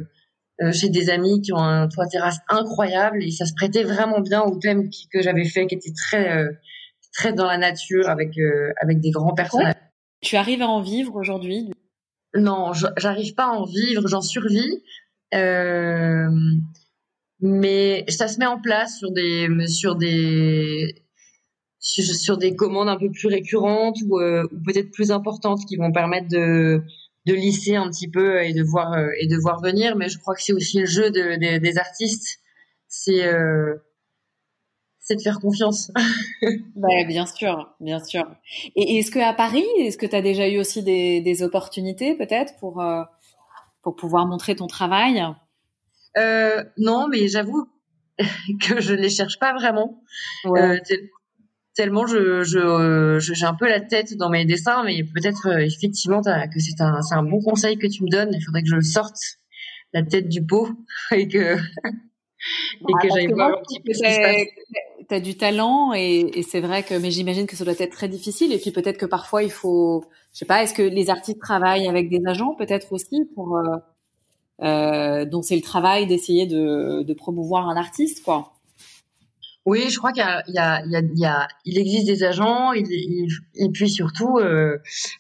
euh, 0.61 0.71
chez 0.71 0.87
des 0.89 1.09
amis 1.09 1.41
qui 1.41 1.51
ont 1.51 1.57
un 1.57 1.89
toit 1.89 2.07
terrasse 2.07 2.37
incroyable 2.47 3.21
et 3.21 3.31
ça 3.31 3.45
se 3.45 3.53
prêtait 3.53 3.83
vraiment 3.83 4.21
bien 4.21 4.41
au 4.43 4.57
thème 4.57 4.89
que 5.11 5.21
j'avais 5.21 5.45
fait, 5.45 5.67
qui 5.67 5.75
était 5.75 5.93
très 5.93 6.37
euh, 6.37 6.51
très 7.13 7.33
dans 7.33 7.47
la 7.47 7.57
nature 7.57 8.07
avec 8.07 8.31
avec 8.81 9.01
des 9.01 9.11
grands 9.11 9.33
personnages. 9.33 9.75
Tu 10.21 10.35
arrives 10.35 10.61
à 10.61 10.67
en 10.67 10.81
vivre 10.81 11.15
aujourd'hui? 11.15 11.71
Non, 12.35 12.71
j'arrive 12.97 13.33
pas 13.33 13.45
à 13.45 13.49
en 13.49 13.65
vivre, 13.65 14.07
j'en 14.07 14.21
survis. 14.21 14.83
Euh, 15.33 16.29
mais 17.41 18.05
ça 18.07 18.27
se 18.27 18.37
met 18.37 18.45
en 18.45 18.61
place 18.61 18.97
sur 18.97 19.11
des 19.11 19.47
sur 19.67 19.95
des 19.95 20.95
sur, 21.79 22.37
des 22.37 22.55
commandes 22.55 22.89
un 22.89 22.97
peu 22.97 23.09
plus 23.09 23.27
récurrentes 23.27 23.97
ou, 24.07 24.19
euh, 24.19 24.43
ou 24.51 24.59
peut-être 24.63 24.91
plus 24.91 25.11
importantes 25.11 25.65
qui 25.67 25.77
vont 25.77 25.91
permettre 25.91 26.27
de 26.27 26.81
de 27.25 27.33
lisser 27.33 27.75
un 27.75 27.89
petit 27.89 28.07
peu 28.09 28.43
et 28.43 28.53
de 28.53 28.61
voir 28.61 28.93
euh, 28.93 29.09
et 29.19 29.27
de 29.27 29.37
voir 29.37 29.61
venir 29.61 29.95
mais 29.95 30.07
je 30.09 30.19
crois 30.19 30.35
que 30.35 30.43
c'est 30.43 30.53
aussi 30.53 30.79
le 30.79 30.85
jeu 30.85 31.09
de, 31.09 31.59
des 31.59 31.77
artistes 31.79 32.39
c'est 32.87 33.25
euh, 33.25 33.75
c'est 35.11 35.17
de 35.17 35.21
faire 35.21 35.39
confiance. 35.39 35.91
ouais, 36.75 37.05
bien 37.07 37.25
sûr, 37.25 37.73
bien 37.79 37.99
sûr. 37.99 38.23
Et 38.75 38.97
est-ce 38.97 39.11
que 39.11 39.19
à 39.19 39.33
Paris, 39.33 39.65
est-ce 39.79 39.97
que 39.97 40.05
tu 40.05 40.15
as 40.15 40.21
déjà 40.21 40.47
eu 40.47 40.57
aussi 40.57 40.83
des, 40.83 41.21
des 41.21 41.43
opportunités 41.43 42.15
peut-être 42.15 42.55
pour 42.59 42.83
pour 43.81 43.95
pouvoir 43.95 44.25
montrer 44.25 44.55
ton 44.55 44.67
travail? 44.67 45.23
Euh, 46.17 46.63
non, 46.77 47.07
mais 47.07 47.27
j'avoue 47.27 47.67
que 48.61 48.81
je 48.81 48.93
ne 48.93 49.01
les 49.01 49.09
cherche 49.09 49.39
pas 49.39 49.53
vraiment. 49.53 50.03
Euh, 50.45 50.77
tellement 51.73 52.05
je, 52.05 52.43
je, 52.43 53.19
j'ai 53.19 53.45
un 53.45 53.53
peu 53.53 53.67
la 53.67 53.79
tête 53.79 54.17
dans 54.17 54.29
mes 54.29 54.45
dessins, 54.45 54.83
mais 54.83 55.03
peut-être 55.03 55.47
euh, 55.47 55.59
effectivement 55.59 56.21
que 56.21 56.59
c'est 56.59 56.81
un, 56.81 57.01
c'est 57.01 57.15
un 57.15 57.23
bon 57.23 57.41
conseil 57.41 57.77
que 57.77 57.87
tu 57.87 58.03
me 58.03 58.09
donnes. 58.09 58.33
Il 58.33 58.43
faudrait 58.43 58.63
que 58.63 58.69
je 58.69 58.81
sorte 58.81 59.17
la 59.93 60.03
tête 60.03 60.27
du 60.27 60.45
pot 60.45 60.69
et 61.11 61.27
que, 61.27 61.55
et 61.57 62.93
que 63.01 63.07
j'aille 63.13 63.31
voir 63.31 63.49
un 63.49 63.61
petit 63.61 63.79
peu 63.79 63.93
ce 63.93 64.03
qui 64.03 64.13
se 64.13 64.21
passe. 64.21 64.47
Du 65.19 65.35
talent 65.35 65.93
et, 65.93 66.39
et 66.39 66.43
c'est 66.43 66.61
vrai 66.61 66.83
que, 66.83 66.93
mais 66.93 67.11
j'imagine 67.11 67.45
que 67.45 67.55
ça 67.55 67.65
doit 67.65 67.73
être 67.77 67.91
très 67.91 68.07
difficile. 68.07 68.53
Et 68.53 68.57
puis 68.57 68.71
peut-être 68.71 68.97
que 68.97 69.05
parfois 69.05 69.43
il 69.43 69.51
faut, 69.51 70.05
je 70.33 70.39
sais 70.39 70.45
pas, 70.45 70.63
est-ce 70.63 70.73
que 70.73 70.81
les 70.81 71.09
artistes 71.09 71.41
travaillent 71.41 71.87
avec 71.87 72.09
des 72.09 72.21
agents 72.25 72.55
peut-être 72.55 72.93
aussi 72.93 73.25
pour 73.35 73.57
euh, 73.57 73.77
euh, 74.61 75.25
dont 75.25 75.41
c'est 75.41 75.55
le 75.55 75.61
travail 75.61 76.07
d'essayer 76.07 76.45
de, 76.45 77.03
de, 77.03 77.13
promouvoir 77.13 77.67
un 77.67 77.75
artiste, 77.75 78.23
quoi? 78.23 78.53
Oui, 79.65 79.89
je 79.89 79.97
crois 79.97 80.11
qu'il 80.11 80.23
y, 80.23 80.51
y, 80.51 80.97
y, 80.97 81.19
y 81.19 81.25
a, 81.25 81.47
il 81.65 81.77
existe 81.77 82.07
des 82.07 82.23
agents, 82.23 82.71
il, 82.73 83.27
et 83.55 83.69
puis 83.69 83.89
surtout, 83.89 84.39
euh, 84.39 84.77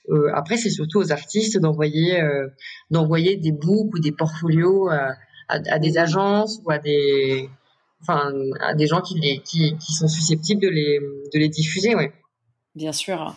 euh, 0.09 0.31
après 0.33 0.57
c'est 0.57 0.71
surtout 0.71 0.99
aux 0.99 1.11
artistes 1.11 1.59
d'envoyer, 1.59 2.19
euh, 2.19 2.47
d'envoyer 2.89 3.37
des 3.37 3.51
books 3.51 3.93
ou 3.93 3.99
des 3.99 4.11
portfolios 4.11 4.89
à, 4.89 5.15
à, 5.47 5.79
des 5.79 5.97
agences 5.97 6.59
ou 6.65 6.71
à 6.71 6.79
des, 6.79 7.49
enfin, 8.01 8.33
à 8.59 8.73
des 8.73 8.87
gens 8.87 9.01
qui, 9.01 9.19
les, 9.19 9.39
qui, 9.39 9.75
qui 9.77 9.93
sont 9.93 10.07
susceptibles 10.07 10.61
de 10.61 10.69
les, 10.69 10.99
de 10.99 11.39
les 11.39 11.49
diffuser, 11.49 11.95
ouais. 11.95 12.13
Bien 12.75 12.91
sûr. 12.91 13.35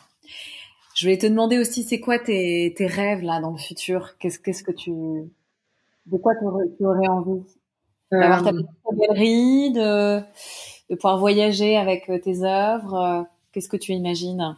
Je 0.94 1.06
voulais 1.06 1.18
te 1.18 1.26
demander 1.26 1.58
aussi, 1.58 1.82
c'est 1.82 2.00
quoi 2.00 2.18
tes, 2.18 2.72
tes 2.76 2.86
rêves 2.86 3.22
là 3.22 3.40
dans 3.40 3.50
le 3.50 3.58
futur? 3.58 4.16
Qu'est-ce 4.18 4.38
qu'est-ce 4.38 4.62
que 4.62 4.72
tu 4.72 4.92
de 4.92 6.18
quoi 6.18 6.34
tu 6.38 6.84
aurais, 6.84 7.08
envie? 7.08 7.42
D'avoir 8.12 8.42
ta 8.44 8.50
euh, 8.50 8.62
petite 8.62 9.00
galerie, 9.00 9.72
de, 9.72 10.20
de 10.90 10.94
pouvoir 10.94 11.18
voyager 11.18 11.76
avec 11.76 12.08
euh, 12.08 12.18
tes 12.18 12.44
œuvres. 12.44 12.94
Euh, 12.94 13.22
qu'est-ce 13.52 13.68
que 13.68 13.76
tu 13.76 13.92
imagines? 13.92 14.56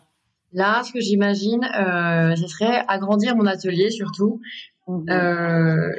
Là, 0.52 0.82
ce 0.84 0.92
que 0.92 1.00
j'imagine, 1.00 1.64
euh, 1.64 2.36
ce 2.36 2.46
serait 2.48 2.84
agrandir 2.86 3.34
mon 3.36 3.46
atelier 3.46 3.90
surtout, 3.90 4.40
mmh 4.88 5.10
euh, 5.10 5.90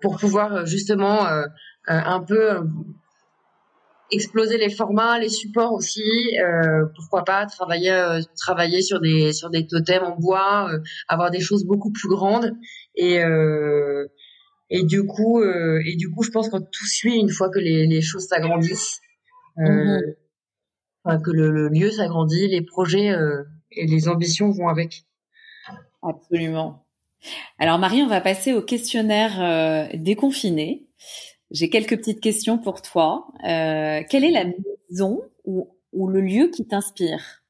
pour 0.00 0.16
pouvoir 0.16 0.66
justement 0.66 1.26
euh, 1.26 1.44
un 1.86 2.20
peu 2.20 2.60
exploser 4.12 4.58
les 4.58 4.70
formats, 4.70 5.18
les 5.18 5.28
supports 5.28 5.72
aussi. 5.72 6.02
Euh, 6.38 6.86
pourquoi 6.94 7.24
pas 7.24 7.46
travailler 7.46 8.20
travailler 8.36 8.82
sur 8.82 9.00
des 9.00 9.32
sur 9.32 9.50
des 9.50 9.66
totems 9.66 10.04
en 10.04 10.16
bois, 10.16 10.70
avoir 11.08 11.30
des 11.30 11.40
choses 11.40 11.64
beaucoup 11.64 11.90
plus 11.90 12.08
grandes 12.08 12.52
et 12.94 13.22
et 14.74 14.84
du 14.84 15.04
coup, 15.04 15.38
euh, 15.38 15.82
et 15.84 15.96
du 15.96 16.10
coup, 16.10 16.22
je 16.22 16.30
pense 16.30 16.48
que 16.48 16.56
tout 16.56 16.86
suit 16.86 17.14
une 17.14 17.28
fois 17.28 17.50
que 17.50 17.58
les, 17.58 17.86
les 17.86 18.00
choses 18.00 18.26
s'agrandissent, 18.26 19.00
euh, 19.58 19.68
mhm. 19.68 20.14
enfin, 21.04 21.20
que 21.20 21.30
le, 21.30 21.50
le 21.50 21.68
lieu 21.68 21.90
s'agrandit, 21.90 22.48
les 22.48 22.62
projets 22.62 23.10
euh, 23.10 23.42
et 23.70 23.86
les 23.86 24.08
ambitions 24.08 24.50
vont 24.50 24.68
avec. 24.68 25.04
Absolument. 26.02 26.86
Alors 27.58 27.78
Marie, 27.78 28.02
on 28.02 28.08
va 28.08 28.22
passer 28.22 28.54
au 28.54 28.62
questionnaire 28.62 29.42
euh, 29.42 29.88
déconfiné. 29.94 30.88
J'ai 31.52 31.70
quelques 31.70 31.96
petites 31.98 32.20
questions 32.20 32.58
pour 32.58 32.82
toi. 32.82 33.28
Euh, 33.44 34.02
quelle 34.08 34.24
est 34.24 34.30
la 34.30 34.44
maison 34.90 35.22
ou, 35.44 35.68
le 36.08 36.20
lieu 36.20 36.48
qui 36.48 36.66
t'inspire? 36.66 37.42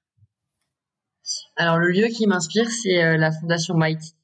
Alors 1.57 1.79
le 1.79 1.91
lieu 1.91 2.09
qui 2.09 2.27
m'inspire, 2.27 2.71
c'est 2.71 3.17
la 3.17 3.31
Fondation 3.33 3.75
Mighty 3.75 4.15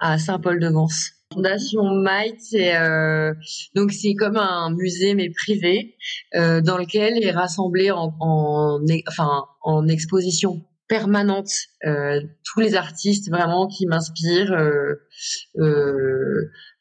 à 0.00 0.18
Saint-Paul-de-Vence. 0.18 1.10
Fondation 1.32 1.84
Might, 1.94 2.40
c'est 2.40 2.76
euh, 2.76 3.32
donc 3.76 3.92
c'est 3.92 4.14
comme 4.14 4.36
un 4.36 4.70
musée 4.74 5.14
mais 5.14 5.30
privé 5.30 5.94
euh, 6.34 6.60
dans 6.60 6.76
lequel 6.76 7.22
est 7.22 7.30
rassemblé 7.30 7.92
en, 7.92 8.12
en 8.18 8.80
enfin 9.06 9.44
en 9.62 9.86
exposition 9.86 10.64
permanente 10.88 11.52
euh, 11.86 12.20
tous 12.42 12.58
les 12.58 12.74
artistes 12.74 13.30
vraiment 13.30 13.68
qui 13.68 13.86
m'inspirent. 13.86 14.56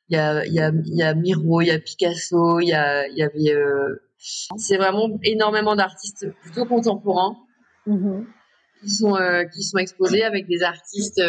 Il 0.10 0.16
y 0.16 0.18
a 0.18 0.46
il 0.46 0.54
y 0.54 0.60
a 0.60 0.70
il 0.70 0.96
y 0.96 1.04
a 1.04 1.14
Miro, 1.14 1.62
il 1.62 1.68
y 1.68 1.72
a 1.72 1.80
Picasso, 1.80 2.60
il 2.60 2.68
y 2.68 2.74
a 2.74 3.08
il 3.08 3.18
y 3.18 3.24
avait 3.24 3.56
c'est 4.18 4.78
vraiment 4.78 5.18
énormément 5.24 5.76
d'artistes 5.76 6.28
plutôt 6.42 6.66
contemporains 6.66 7.38
mm-hmm. 7.88 8.26
qui 8.82 8.90
sont 8.90 9.16
qui 9.54 9.64
sont 9.64 9.78
exposés 9.78 10.24
avec 10.24 10.48
des 10.48 10.64
artistes 10.64 11.22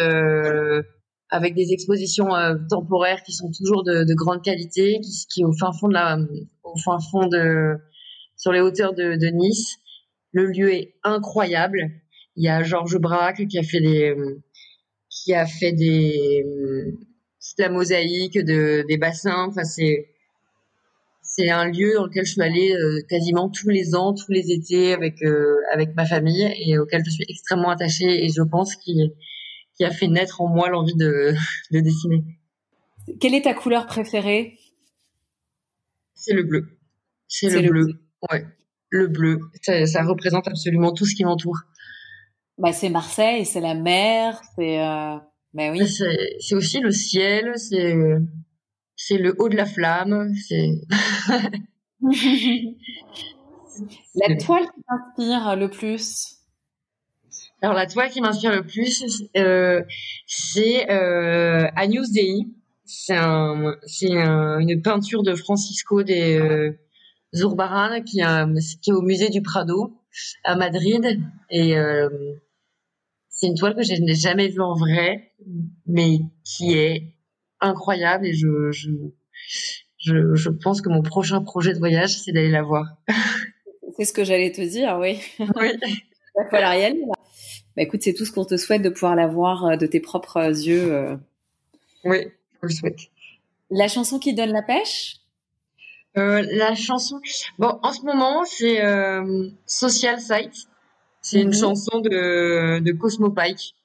avec 1.31 1.55
des 1.55 1.71
expositions 1.71 2.35
euh, 2.35 2.55
temporaires 2.69 3.23
qui 3.23 3.31
sont 3.31 3.49
toujours 3.51 3.83
de, 3.83 4.03
de 4.03 4.13
grande 4.13 4.43
qualité, 4.43 4.99
qui, 5.01 5.25
qui, 5.33 5.41
est 5.41 5.45
au 5.45 5.53
fin 5.53 5.71
fond 5.71 5.87
de 5.87 5.93
la, 5.93 6.17
au 6.63 6.77
fin 6.77 6.99
fond 6.99 7.27
de, 7.27 7.77
sur 8.35 8.51
les 8.51 8.59
hauteurs 8.59 8.93
de, 8.93 9.15
de 9.15 9.27
Nice. 9.33 9.77
Le 10.33 10.45
lieu 10.45 10.73
est 10.73 10.95
incroyable. 11.03 11.89
Il 12.35 12.43
y 12.43 12.49
a 12.49 12.63
Georges 12.63 12.99
Braque 12.99 13.47
qui 13.47 13.57
a 13.57 13.63
fait 13.63 13.79
des, 13.79 14.13
qui 15.09 15.33
a 15.33 15.45
fait 15.45 15.71
des, 15.71 16.43
de 17.57 17.63
la 17.63 17.69
mosaïque, 17.69 18.37
de, 18.37 18.85
des 18.87 18.97
bassins. 18.97 19.47
Enfin, 19.49 19.63
c'est, 19.63 20.09
c'est 21.21 21.49
un 21.49 21.65
lieu 21.65 21.93
dans 21.95 22.05
lequel 22.05 22.25
je 22.25 22.33
suis 22.33 22.41
allée 22.41 22.73
euh, 22.73 23.01
quasiment 23.09 23.49
tous 23.49 23.69
les 23.69 23.95
ans, 23.95 24.13
tous 24.13 24.31
les 24.31 24.51
étés 24.51 24.93
avec 24.93 25.21
euh, 25.23 25.57
avec 25.73 25.95
ma 25.95 26.05
famille 26.05 26.51
et 26.57 26.77
auquel 26.77 27.03
je 27.05 27.09
suis 27.09 27.25
extrêmement 27.27 27.69
attachée 27.69 28.25
et 28.25 28.29
je 28.29 28.41
pense 28.41 28.75
qu'il 28.75 29.13
qui 29.75 29.85
a 29.85 29.91
fait 29.91 30.07
naître 30.07 30.41
en 30.41 30.47
moi 30.47 30.69
l'envie 30.69 30.95
de, 30.95 31.33
de 31.71 31.79
dessiner. 31.79 32.23
Quelle 33.19 33.33
est 33.33 33.43
ta 33.43 33.53
couleur 33.53 33.87
préférée? 33.87 34.57
C'est 36.13 36.33
le 36.33 36.43
bleu. 36.43 36.77
C'est 37.27 37.49
le, 37.49 37.69
bleu. 37.69 37.87
Ouais, 38.29 38.45
le 38.89 39.07
bleu. 39.07 39.39
Ça, 39.63 40.03
représente 40.03 40.47
absolument 40.47 40.91
tout 40.91 41.05
ce 41.05 41.15
qui 41.15 41.23
m'entoure. 41.23 41.57
Bah, 42.57 42.73
c'est 42.73 42.89
Marseille, 42.89 43.45
c'est 43.45 43.61
la 43.61 43.73
mer, 43.73 44.39
c'est. 44.55 44.79
Euh... 44.79 45.17
Bah 45.53 45.71
oui. 45.71 45.87
C'est 45.87 46.55
aussi 46.55 46.79
le 46.79 46.91
ciel, 46.91 47.53
c'est 47.57 47.95
c'est 48.95 49.17
le 49.17 49.35
haut 49.39 49.49
de 49.49 49.55
la 49.55 49.65
flamme, 49.65 50.31
c'est. 50.47 50.69
la 54.15 54.35
toile 54.37 54.65
qui 54.65 54.81
t'inspire 54.87 55.55
le 55.55 55.69
plus? 55.69 56.37
Alors 57.63 57.75
la 57.75 57.87
toile 57.87 58.09
qui 58.11 58.21
m'inspire 58.21 58.51
le 58.51 58.63
plus, 58.63 59.23
euh, 59.37 59.83
c'est 60.27 60.89
euh, 60.91 61.67
Agnus 61.75 62.11
Dei. 62.11 62.47
C'est 62.85 63.15
un, 63.15 63.75
c'est 63.85 64.11
une 64.11 64.81
peinture 64.81 65.23
de 65.23 65.33
Francisco 65.33 66.03
de 66.03 66.13
euh, 66.13 66.71
Zurbarán 67.33 68.03
qui, 68.03 68.21
qui 68.81 68.89
est 68.89 68.93
au 68.93 69.01
musée 69.01 69.29
du 69.29 69.41
Prado 69.41 69.97
à 70.43 70.55
Madrid 70.55 71.21
et 71.49 71.77
euh, 71.77 72.09
c'est 73.41 73.47
une 73.47 73.55
toile 73.55 73.75
que 73.75 73.81
je 73.81 73.93
n'ai 73.93 74.13
jamais 74.13 74.49
vue 74.49 74.61
en 74.61 74.75
vrai, 74.75 75.33
mais 75.87 76.19
qui 76.43 76.73
est 76.77 77.15
incroyable 77.59 78.27
et 78.27 78.33
je, 78.33 78.69
je, 78.69 78.91
je, 79.97 80.35
je 80.35 80.49
pense 80.49 80.79
que 80.79 80.89
mon 80.89 81.01
prochain 81.01 81.41
projet 81.41 81.73
de 81.73 81.79
voyage, 81.79 82.19
c'est 82.19 82.31
d'aller 82.33 82.51
la 82.51 82.61
voir. 82.61 82.85
c'est 83.97 84.05
ce 84.05 84.13
que 84.13 84.23
j'allais 84.23 84.51
te 84.51 84.61
dire, 84.61 84.97
oui. 84.99 85.19
Oui. 85.55 85.71
Il 86.53 86.57
la 86.59 86.69
réaliser. 86.69 87.05
Bah, 87.75 87.81
écoute, 87.81 88.03
c'est 88.03 88.13
tout 88.13 88.25
ce 88.25 88.31
qu'on 88.31 88.45
te 88.45 88.57
souhaite 88.57 88.83
de 88.83 88.89
pouvoir 88.89 89.15
la 89.15 89.27
voir 89.27 89.65
euh, 89.65 89.75
de 89.75 89.87
tes 89.87 89.99
propres 89.99 90.39
yeux. 90.39 90.93
Euh. 90.93 91.17
Oui, 92.03 92.19
je 92.61 92.67
le 92.67 92.69
souhaite. 92.69 92.99
La 93.71 93.87
chanson 93.87 94.19
qui 94.19 94.35
donne 94.35 94.51
la 94.51 94.61
pêche? 94.61 95.17
Euh, 96.15 96.45
La 96.51 96.75
chanson. 96.75 97.19
Bon, 97.57 97.79
en 97.81 97.91
ce 97.91 98.05
moment, 98.05 98.43
c'est 98.45 98.81
Social 99.65 100.19
Site. 100.21 100.67
C'est 101.21 101.41
une 101.41 101.47
mhm. 101.47 101.53
chanson 101.53 101.99
de, 101.99 102.79
de 102.79 102.91
Cosmo 102.91 103.29
Pike. 103.29 103.75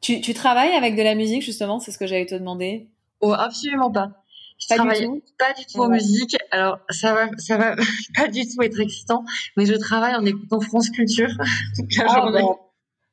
Tu, 0.00 0.20
tu 0.20 0.34
travailles 0.34 0.74
avec 0.74 0.96
de 0.96 1.02
la 1.02 1.14
musique, 1.14 1.42
justement 1.42 1.80
C'est 1.80 1.90
ce 1.90 1.98
que 1.98 2.06
j'allais 2.06 2.26
te 2.26 2.34
demander. 2.34 2.88
Oh, 3.20 3.32
absolument 3.32 3.90
pas. 3.90 4.10
Je 4.58 4.68
pas 4.68 4.76
travaille 4.76 5.00
du 5.00 5.06
tout. 5.06 5.22
pas 5.38 5.52
du 5.52 5.64
tout 5.66 5.80
en 5.80 5.88
musique. 5.88 6.36
Alors 6.50 6.78
ça 6.90 7.14
va, 7.14 7.28
ça 7.38 7.56
va 7.56 7.74
pas 8.14 8.28
du 8.28 8.42
tout 8.46 8.62
être 8.62 8.80
excitant, 8.80 9.24
mais 9.56 9.66
je 9.66 9.74
travaille 9.74 10.14
en 10.14 10.24
écoutant 10.24 10.60
France 10.60 10.90
Culture 10.90 11.28
toute 11.76 11.96
la 11.96 12.06
ah, 12.08 12.14
journée. 12.20 12.42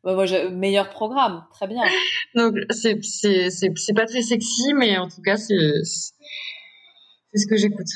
Bah, 0.04 0.16
moi, 0.16 0.26
meilleur 0.50 0.90
programme, 0.90 1.46
très 1.52 1.68
bien. 1.68 1.84
Donc 2.36 2.56
c'est 2.70 3.04
c'est 3.04 3.50
c'est 3.50 3.72
c'est 3.76 3.94
pas 3.94 4.06
très 4.06 4.22
sexy, 4.22 4.74
mais 4.74 4.98
en 4.98 5.08
tout 5.08 5.22
cas 5.22 5.38
c'est 5.38 5.84
c'est 5.84 7.40
ce 7.40 7.48
que 7.48 7.56
j'écoute. 7.56 7.88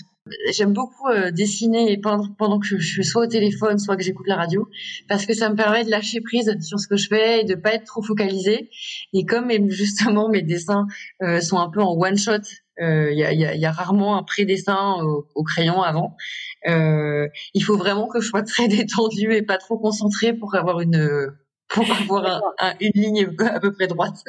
J'aime 0.52 0.74
beaucoup 0.74 1.08
euh, 1.08 1.30
dessiner 1.30 1.92
et 1.92 1.98
peindre 1.98 2.34
pendant 2.38 2.60
que 2.60 2.66
je, 2.66 2.78
suis 2.78 3.06
soit 3.06 3.26
au 3.26 3.28
téléphone, 3.28 3.78
soit 3.78 3.96
que 3.96 4.02
j'écoute 4.02 4.26
la 4.28 4.38
radio, 4.38 4.68
parce 5.08 5.28
que 5.28 5.36
ça 5.36 5.50
me 5.50 5.56
permet 5.56 5.84
de 5.84 5.92
lâcher 5.92 6.20
prise 6.20 6.52
sur 6.62 6.80
ce 6.80 6.88
que 6.88 6.98
je 6.98 7.08
fais 7.08 7.42
et 7.42 7.44
de 7.44 7.54
pas 7.54 7.76
être 7.76 7.86
trop 7.86 8.02
focalisé. 8.02 8.72
Et 9.14 9.26
comme 9.26 9.52
justement 9.70 10.28
mes 10.28 10.42
dessins 10.42 10.88
euh, 11.22 11.42
sont 11.42 11.60
un 11.60 11.70
peu 11.70 11.82
en 11.82 11.94
one 11.94 12.18
shot, 12.18 12.42
euh, 12.82 13.12
il 13.12 13.20
y, 13.20 13.66
a, 13.66 13.72
rarement 13.72 14.18
un 14.18 14.24
pré-dessin 14.24 14.96
au, 15.36 15.44
crayon 15.44 15.84
avant. 15.84 16.18
il 16.66 17.64
faut 17.64 17.78
vraiment 17.78 18.08
que 18.08 18.20
je 18.20 18.28
sois 18.28 18.42
très 18.42 18.68
détendue 18.68 19.32
et 19.34 19.44
pas 19.44 19.58
trop 19.58 19.78
concentrée 19.78 20.34
pour 20.34 20.56
avoir 20.56 20.82
une 20.82 21.32
pour 21.68 21.86
avoir 21.92 22.42
une 22.80 22.92
ligne 22.96 23.30
à 23.40 23.60
peu 23.60 23.72
près 23.72 23.88
droite. 23.88 24.24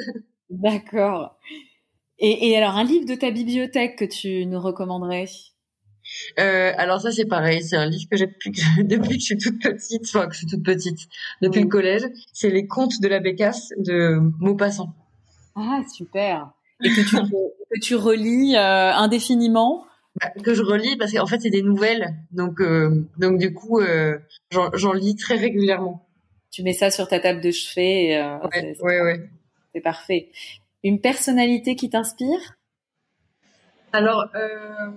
D'accord. 0.49 1.37
Et, 2.19 2.57
alors, 2.57 2.75
un 2.75 2.83
livre 2.83 3.05
de 3.05 3.13
ta 3.13 3.29
bibliothèque 3.29 3.95
que 3.95 4.05
tu 4.05 4.45
nous 4.47 4.59
recommanderais? 4.59 5.27
Euh, 6.39 6.71
alors 6.77 7.01
ça 7.01 7.11
c'est 7.11 7.25
pareil, 7.25 7.63
c'est 7.63 7.75
un 7.75 7.85
livre 7.85 8.05
que 8.09 8.17
j'ai 8.17 8.27
depuis 8.27 8.51
que, 8.51 8.81
depuis 8.83 9.17
que 9.17 9.19
je 9.19 9.25
suis 9.25 9.37
toute 9.37 9.61
petite, 9.61 10.03
enfin 10.05 10.27
que 10.27 10.33
je 10.33 10.39
suis 10.39 10.47
toute 10.47 10.63
petite, 10.63 10.99
depuis 11.41 11.61
le 11.61 11.67
collège. 11.67 12.03
C'est 12.33 12.49
les 12.49 12.67
contes 12.67 13.01
de 13.01 13.07
la 13.07 13.19
Bécasse 13.19 13.73
de 13.77 14.19
Maupassant. 14.39 14.93
Ah 15.55 15.81
super. 15.93 16.51
Et 16.83 16.89
que 16.89 17.01
tu, 17.01 17.15
que 17.15 17.79
tu 17.79 17.95
relis 17.95 18.55
euh, 18.55 18.93
indéfiniment? 18.93 19.85
Bah, 20.21 20.29
Que 20.43 20.53
je 20.53 20.63
relis 20.63 20.95
parce 20.97 21.11
qu'en 21.11 21.25
fait 21.25 21.39
c'est 21.39 21.49
des 21.49 21.63
nouvelles, 21.63 22.15
donc 22.31 22.61
euh, 22.61 23.07
donc 23.17 23.39
du 23.39 23.53
coup 23.53 23.81
j'en 24.51 24.93
lis 24.93 25.15
très 25.15 25.35
régulièrement 25.35 26.03
tu 26.49 26.63
mets 26.63 26.73
ça 26.73 26.89
sur 26.89 27.07
ta 27.07 27.19
table 27.19 27.41
de 27.41 27.51
chevet. 27.51 28.19
Ouais, 28.81 29.01
ouais, 29.01 29.29
C'est 29.75 29.81
parfait. 29.81 30.29
Une 30.83 31.01
personnalité 31.01 31.75
qui 31.75 31.89
t'inspire? 31.89 32.57
Alors, 33.93 34.25
euh, 34.35 34.89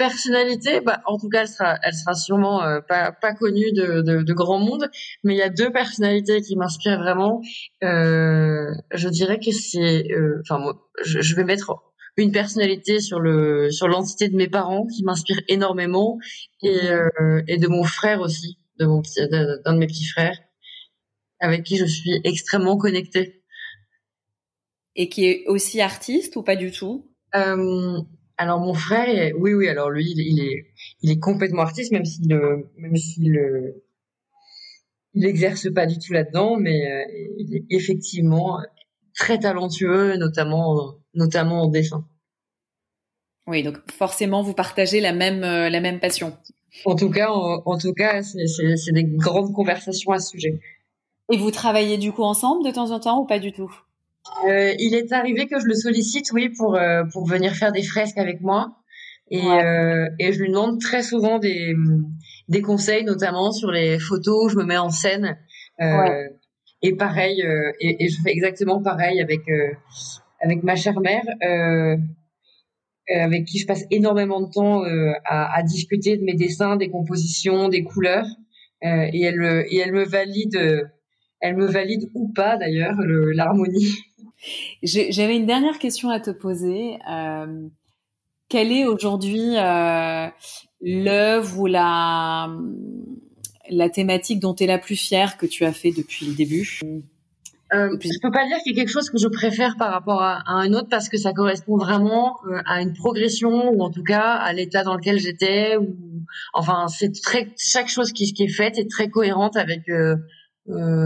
personnalité, 0.00 0.80
bah, 0.80 1.02
en 1.04 1.18
tout 1.18 1.28
cas, 1.28 1.42
elle 1.42 1.48
sera, 1.48 1.78
elle 1.82 1.92
sera 1.92 2.14
sûrement 2.14 2.64
euh, 2.64 2.80
pas, 2.80 3.12
pas 3.12 3.34
connue 3.34 3.70
de, 3.72 4.00
de, 4.00 4.22
de, 4.22 4.32
grand 4.32 4.58
monde, 4.58 4.88
mais 5.24 5.34
il 5.34 5.36
y 5.36 5.42
a 5.42 5.50
deux 5.50 5.70
personnalités 5.70 6.40
qui 6.40 6.56
m'inspirent 6.56 6.98
vraiment. 6.98 7.42
Euh, 7.84 8.72
je 8.94 9.08
dirais 9.10 9.38
que 9.38 9.52
c'est, 9.52 10.10
euh, 10.10 10.40
enfin, 10.40 10.72
je, 11.04 11.20
je 11.20 11.36
vais 11.36 11.44
mettre 11.44 11.74
une 12.16 12.32
personnalité 12.32 13.00
sur 13.00 13.20
le 13.20 13.70
sur 13.70 13.88
l'entité 13.88 14.28
de 14.30 14.36
mes 14.36 14.48
parents 14.48 14.86
qui 14.86 15.04
m'inspire 15.04 15.40
énormément 15.48 16.18
et, 16.62 16.70
mhm. 16.70 17.10
euh, 17.20 17.42
et 17.46 17.58
de 17.58 17.68
mon 17.68 17.84
frère 17.84 18.22
aussi, 18.22 18.58
de 18.78 18.86
mon 18.86 19.02
d'un 19.30 19.74
de 19.74 19.78
mes 19.78 19.86
petits 19.86 20.06
frères 20.06 20.38
avec 21.40 21.64
qui 21.64 21.76
je 21.76 21.86
suis 21.86 22.20
extrêmement 22.24 22.76
connectée. 22.76 23.42
Et 24.96 25.08
qui 25.08 25.24
est 25.26 25.44
aussi 25.46 25.80
artiste 25.80 26.36
ou 26.36 26.42
pas 26.42 26.56
du 26.56 26.70
tout? 26.72 27.10
Euh, 27.34 28.00
Alors 28.42 28.58
mon 28.58 28.72
frère, 28.72 29.06
est, 29.06 29.34
oui, 29.34 29.52
oui. 29.52 29.68
Alors 29.68 29.90
lui, 29.90 30.10
il 30.16 30.40
est, 30.40 30.66
il 31.02 31.10
est 31.10 31.18
complètement 31.18 31.60
artiste, 31.60 31.92
même 31.92 32.06
s'il, 32.06 32.34
même 32.78 32.96
s'il, 32.96 33.38
il 35.12 35.26
exerce 35.26 35.70
pas 35.74 35.84
du 35.84 35.98
tout 35.98 36.14
là-dedans, 36.14 36.56
mais 36.56 36.90
euh, 36.90 37.04
il 37.36 37.54
est 37.54 37.64
effectivement 37.68 38.58
très 39.14 39.38
talentueux, 39.38 40.16
notamment, 40.16 40.94
notamment 41.12 41.64
en 41.64 41.68
dessin. 41.68 42.06
Oui, 43.46 43.62
donc 43.62 43.76
forcément, 43.92 44.42
vous 44.42 44.54
partagez 44.54 45.00
la 45.00 45.12
même, 45.12 45.44
euh, 45.44 45.68
la 45.68 45.80
même 45.80 46.00
passion. 46.00 46.34
En 46.86 46.94
tout 46.94 47.10
cas, 47.10 47.30
en, 47.30 47.62
en 47.66 47.76
tout 47.76 47.92
cas, 47.92 48.22
c'est 48.22 48.92
des 48.92 49.04
grandes 49.04 49.52
conversations 49.52 50.12
à 50.12 50.18
ce 50.18 50.30
sujet. 50.30 50.58
Et 51.30 51.36
vous 51.36 51.50
travaillez 51.50 51.98
du 51.98 52.10
coup 52.10 52.22
ensemble 52.22 52.64
de 52.64 52.70
temps 52.70 52.90
en 52.90 53.00
temps 53.00 53.20
ou 53.20 53.26
pas 53.26 53.38
du 53.38 53.52
tout? 53.52 53.70
Euh, 54.46 54.74
Il 54.78 54.94
est 54.94 55.12
arrivé 55.12 55.46
que 55.46 55.58
je 55.60 55.66
le 55.66 55.74
sollicite, 55.74 56.32
oui, 56.32 56.50
pour 56.50 56.76
euh, 56.76 57.04
pour 57.12 57.26
venir 57.26 57.54
faire 57.54 57.72
des 57.72 57.82
fresques 57.82 58.18
avec 58.18 58.40
moi. 58.40 58.76
Et, 59.30 59.46
euh, 59.46 60.08
et 60.18 60.32
je 60.32 60.40
lui 60.40 60.48
demande 60.48 60.80
très 60.80 61.04
souvent 61.04 61.38
des, 61.38 61.72
des 62.48 62.62
conseils, 62.62 63.04
notamment 63.04 63.52
sur 63.52 63.70
les 63.70 63.98
photos. 64.00 64.50
Je 64.52 64.56
me 64.56 64.64
mets 64.64 64.78
en 64.78 64.90
scène. 64.90 65.38
Et 66.82 66.96
pareil, 66.96 67.44
et, 67.80 68.04
et, 68.04 68.08
je 68.08 68.16
fais 68.22 68.30
exactement 68.30 68.82
pareil 68.82 69.20
avec 69.20 69.42
avec 70.40 70.62
ma 70.62 70.74
chère 70.76 70.98
mère, 71.00 71.22
avec 73.08 73.44
qui 73.44 73.58
je 73.58 73.66
passe 73.66 73.84
énormément 73.90 74.40
de 74.40 74.50
temps 74.50 74.82
à, 75.24 75.58
à, 75.58 75.62
discuter 75.62 76.16
de 76.16 76.24
mes 76.24 76.34
dessins, 76.34 76.76
des 76.76 76.88
compositions, 76.88 77.68
des 77.68 77.84
couleurs. 77.84 78.26
et 78.82 79.22
elle 79.22 79.66
et 79.70 79.78
elle 79.78 79.92
me 79.92 80.04
valide 80.04 80.90
elle 81.40 81.56
me 81.56 81.66
valide 81.66 82.10
ou 82.14 82.28
pas 82.28 82.56
d'ailleurs 82.56 82.96
l'harmonie. 83.00 83.96
J'avais 84.82 85.36
une 85.36 85.46
dernière 85.46 85.78
question 85.78 86.08
à 86.08 86.20
te 86.20 86.30
poser. 86.30 86.98
Euh, 87.10 87.68
quelle 88.48 88.72
est 88.72 88.86
aujourd'hui 88.86 89.56
euh, 89.56 90.26
l'œuvre 90.80 91.60
ou 91.60 91.66
la, 91.66 92.50
la 93.68 93.90
thématique 93.90 94.40
dont 94.40 94.54
tu 94.54 94.64
es 94.64 94.66
la 94.66 94.78
plus 94.78 94.96
fière 94.96 95.36
que 95.36 95.46
tu 95.46 95.64
as 95.64 95.72
fait 95.72 95.92
depuis 95.92 96.26
le 96.26 96.34
début? 96.34 96.80
Euh, 97.72 97.96
je 98.00 98.20
peux 98.20 98.32
pas 98.32 98.46
dire 98.48 98.56
qu'il 98.64 98.74
y 98.74 98.80
a 98.80 98.82
quelque 98.82 98.92
chose 98.92 99.10
que 99.10 99.18
je 99.18 99.28
préfère 99.28 99.76
par 99.76 99.92
rapport 99.92 100.22
à, 100.22 100.42
un 100.46 100.72
autre 100.72 100.88
parce 100.90 101.08
que 101.08 101.16
ça 101.16 101.32
correspond 101.32 101.76
vraiment 101.76 102.38
euh, 102.46 102.60
à 102.66 102.82
une 102.82 102.94
progression 102.94 103.70
ou 103.70 103.82
en 103.82 103.90
tout 103.90 104.02
cas 104.02 104.32
à 104.32 104.52
l'état 104.52 104.82
dans 104.82 104.96
lequel 104.96 105.20
j'étais 105.20 105.76
ou 105.76 105.96
enfin 106.52 106.88
c'est 106.88 107.12
très 107.22 107.48
chaque 107.56 107.88
chose 107.88 108.12
qui, 108.12 108.32
qui 108.32 108.42
est 108.42 108.48
faite 108.48 108.76
est 108.76 108.90
très 108.90 109.08
cohérente 109.08 109.56
avec 109.56 109.88
euh 109.88 110.16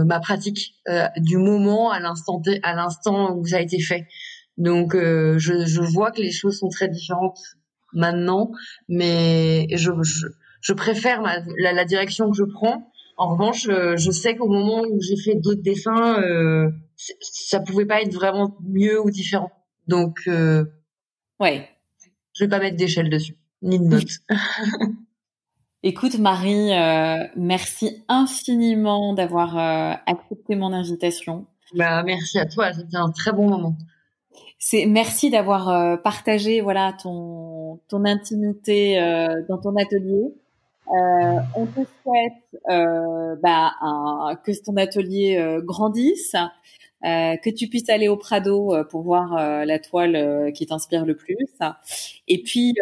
ma 0.05 0.21
pratique 0.21 0.75
euh, 0.89 1.07
du 1.17 1.37
moment 1.37 1.91
à 1.91 2.01
l'instant 2.01 2.43
à 2.63 2.75
l'instant 2.75 3.35
où 3.37 3.47
ça 3.47 3.57
a 3.57 3.61
été 3.61 3.81
fait. 3.81 4.07
Donc 4.57 4.95
je, 4.95 5.37
je 5.39 5.81
vois 5.81 6.13
que 6.13 6.21
les 6.21 6.31
choses 6.31 6.59
sont 6.59 6.69
très 6.69 6.89
différentes 6.89 7.41
maintenant, 7.93 8.53
mais 8.89 9.67
je, 9.77 9.91
je, 10.03 10.27
je 10.61 10.73
préfère 10.73 11.23
la, 11.23 11.73
la 11.73 11.85
direction 11.85 12.31
que 12.31 12.37
je 12.37 12.45
prends 12.45 12.89
en 13.17 13.29
revanche, 13.29 13.69
euh, 13.69 13.97
je 13.97 14.11
sais 14.11 14.37
qu'au 14.37 14.49
moment 14.49 14.83
où 14.83 15.01
j'ai 15.01 15.17
fait 15.17 15.37
d'autres 15.37 15.63
dessins, 15.63 16.21
euh, 16.21 16.71
ça 17.21 17.61
pouvait 17.61 17.87
pas 17.87 18.03
être 18.03 18.13
vraiment 18.13 18.57
mieux 18.63 19.01
ou 19.01 19.11
différent. 19.11 19.51
Donc, 19.87 20.23
euh, 20.27 20.65
ouais, 21.39 21.69
je 22.35 22.45
vais 22.45 22.49
pas 22.49 22.59
mettre 22.59 22.77
d'échelle 22.77 23.11
dessus, 23.11 23.37
ni 23.63 23.79
de 23.79 23.85
notes. 23.85 24.19
Écoute 25.87 26.19
Marie, 26.19 26.73
euh, 26.73 27.27
merci 27.37 28.03
infiniment 28.09 29.13
d'avoir 29.13 29.57
accepté 30.07 30.57
mon 30.57 30.73
invitation. 30.73 31.45
Bah, 31.75 32.03
merci 32.03 32.39
à 32.39 32.47
toi, 32.47 32.73
c'était 32.73 32.97
un 32.97 33.11
très 33.11 33.33
bon 33.33 33.49
moment. 33.49 33.77
C'est 34.59 34.87
merci 34.87 35.29
d'avoir 35.29 36.01
partagé 36.03 36.63
voilà 36.63 36.95
ton 36.95 37.81
ton 37.89 38.05
intimité 38.07 38.97
dans 39.49 39.59
ton 39.59 39.77
atelier. 39.77 40.33
Euh, 40.89 41.41
on 41.57 41.67
te 41.67 41.81
souhaite 42.03 42.63
euh, 42.69 43.37
bah, 43.43 43.73
un, 43.81 44.37
que 44.45 44.53
ton 44.63 44.77
atelier 44.77 45.39
euh, 45.39 45.63
grandisse, 45.63 46.37
euh, 47.05 47.37
que 47.37 47.51
tu 47.51 47.69
puisses 47.69 47.89
aller 47.91 48.09
au 48.09 48.17
Prado 48.17 48.75
pour 48.91 49.03
voir 49.03 49.35
la 49.67 49.79
toile 49.79 50.53
qui 50.55 50.67
t'inspire 50.67 51.05
le 51.05 51.17
plus. 51.17 51.37
Et 52.29 52.43
puis, 52.43 52.75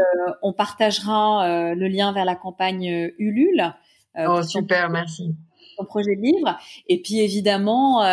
on 0.42 0.52
partagera 0.52 1.74
le 1.74 1.88
lien 1.88 2.12
vers 2.12 2.24
la 2.24 2.37
campagne 2.37 3.12
Ulule. 3.18 3.74
oh, 4.18 4.42
super, 4.42 4.90
merci. 4.90 5.35
Ton 5.78 5.85
projet 5.85 6.14
de 6.14 6.20
livre. 6.20 6.58
Et 6.88 7.00
puis, 7.00 7.20
évidemment, 7.20 8.04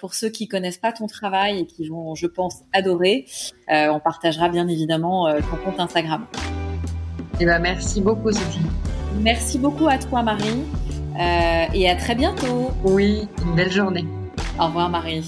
pour 0.00 0.14
ceux 0.14 0.28
qui 0.28 0.48
connaissent 0.48 0.78
pas 0.78 0.92
ton 0.92 1.06
travail 1.06 1.60
et 1.60 1.66
qui 1.66 1.88
vont, 1.88 2.14
je 2.14 2.26
pense, 2.26 2.62
adorer, 2.72 3.26
on 3.68 4.00
partagera 4.00 4.48
bien 4.48 4.68
évidemment 4.68 5.32
ton 5.32 5.56
compte 5.64 5.80
Instagram. 5.80 6.26
Eh 7.40 7.46
ben, 7.46 7.58
merci 7.58 8.00
beaucoup, 8.00 8.30
Sophie. 8.30 8.60
Merci 9.20 9.58
beaucoup 9.58 9.88
à 9.88 9.98
toi, 9.98 10.22
Marie. 10.22 10.62
Euh, 11.18 11.64
et 11.72 11.88
à 11.88 11.96
très 11.96 12.14
bientôt. 12.14 12.70
Oui, 12.84 13.28
une 13.44 13.54
belle 13.54 13.72
journée. 13.72 14.04
Au 14.58 14.66
revoir, 14.66 14.88
Marie. 14.88 15.26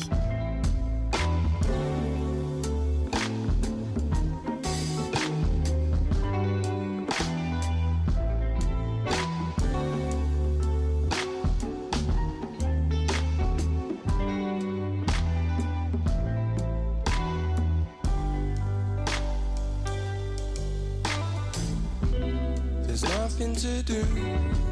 To 23.66 23.82
do. 23.82 24.04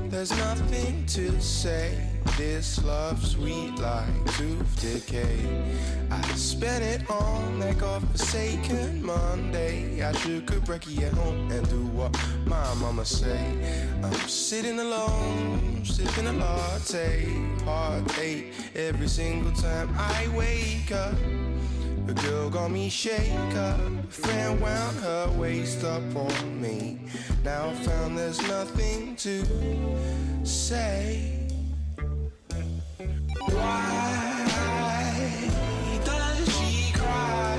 There's 0.09 0.31
nothing 0.39 1.05
to 1.07 1.41
say. 1.41 1.99
This 2.37 2.83
love 2.85 3.25
sweet 3.25 3.75
like 3.79 4.25
tooth 4.37 4.81
decay. 4.81 5.39
I 6.11 6.23
spent 6.35 6.83
it 6.85 7.11
on 7.11 7.59
that 7.61 7.79
godforsaken 7.79 9.05
Monday. 9.05 10.07
I 10.09 10.13
took 10.13 10.51
a 10.51 10.61
brekkie 10.67 11.03
at 11.03 11.13
home 11.13 11.51
and 11.51 11.69
do 11.69 11.87
what 11.87 12.13
my 12.47 12.75
mama 12.75 13.05
say. 13.05 13.43
I'm 14.03 14.29
sitting 14.29 14.79
alone, 14.79 15.85
sipping 15.85 16.27
a 16.27 16.33
latte. 16.33 17.27
Heartache 17.65 18.53
every 18.77 19.09
single 19.09 19.53
time 19.53 19.89
I 19.97 20.29
wake 20.37 20.93
up. 20.93 21.17
A 22.07 22.13
girl 22.13 22.51
got 22.51 22.71
me 22.71 22.91
shake 22.91 23.55
up, 23.57 23.81
friend 24.11 24.61
wound 24.61 24.99
her 24.99 25.31
waist 25.39 25.85
up 25.85 26.03
on 26.15 26.61
me. 26.61 26.99
Now 27.43 27.71
I 27.71 27.75
found 27.75 28.19
there's 28.19 28.43
nothing 28.47 29.17
to 29.17 29.43
say. 30.45 31.49
Why 33.39 34.45
does 36.05 36.59
she 36.59 36.93
cry? 36.93 37.59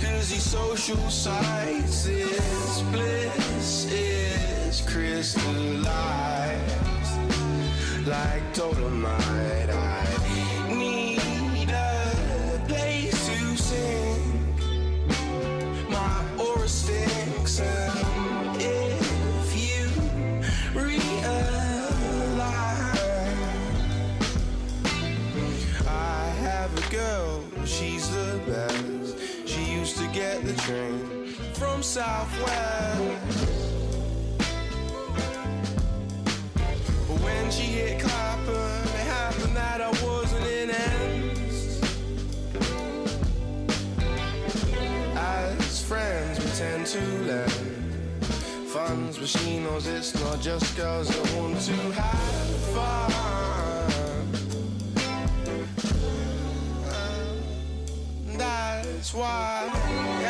Cause 0.00 0.30
these 0.30 0.42
social 0.42 1.10
sites 1.10 2.06
is 2.06 2.82
bliss 2.92 3.92
is 3.92 4.80
crystallized 4.88 5.92
like 8.06 8.54
dolomite. 8.54 9.81
Train 30.62 31.26
from 31.54 31.82
Southwest. 31.82 33.00
But 37.08 37.20
when 37.20 37.50
she 37.50 37.62
hit 37.62 38.00
Clapham, 38.00 38.54
it 38.54 39.06
happened 39.08 39.56
that 39.56 39.80
I 39.80 39.90
wasn't 40.06 40.46
in 40.46 40.70
ends. 40.70 41.80
As 45.16 45.82
friends, 45.82 46.38
we 46.38 46.50
tend 46.52 46.86
to 46.86 47.00
lend 47.26 47.52
funds, 48.68 49.18
but 49.18 49.28
she 49.28 49.58
knows 49.58 49.88
it's 49.88 50.14
not 50.22 50.40
just 50.40 50.76
girls 50.76 51.08
that 51.08 51.34
want 51.36 51.60
to 51.60 51.72
have 51.72 52.56
fun. 52.72 53.22
That's 58.38 59.12
why. 59.12 60.21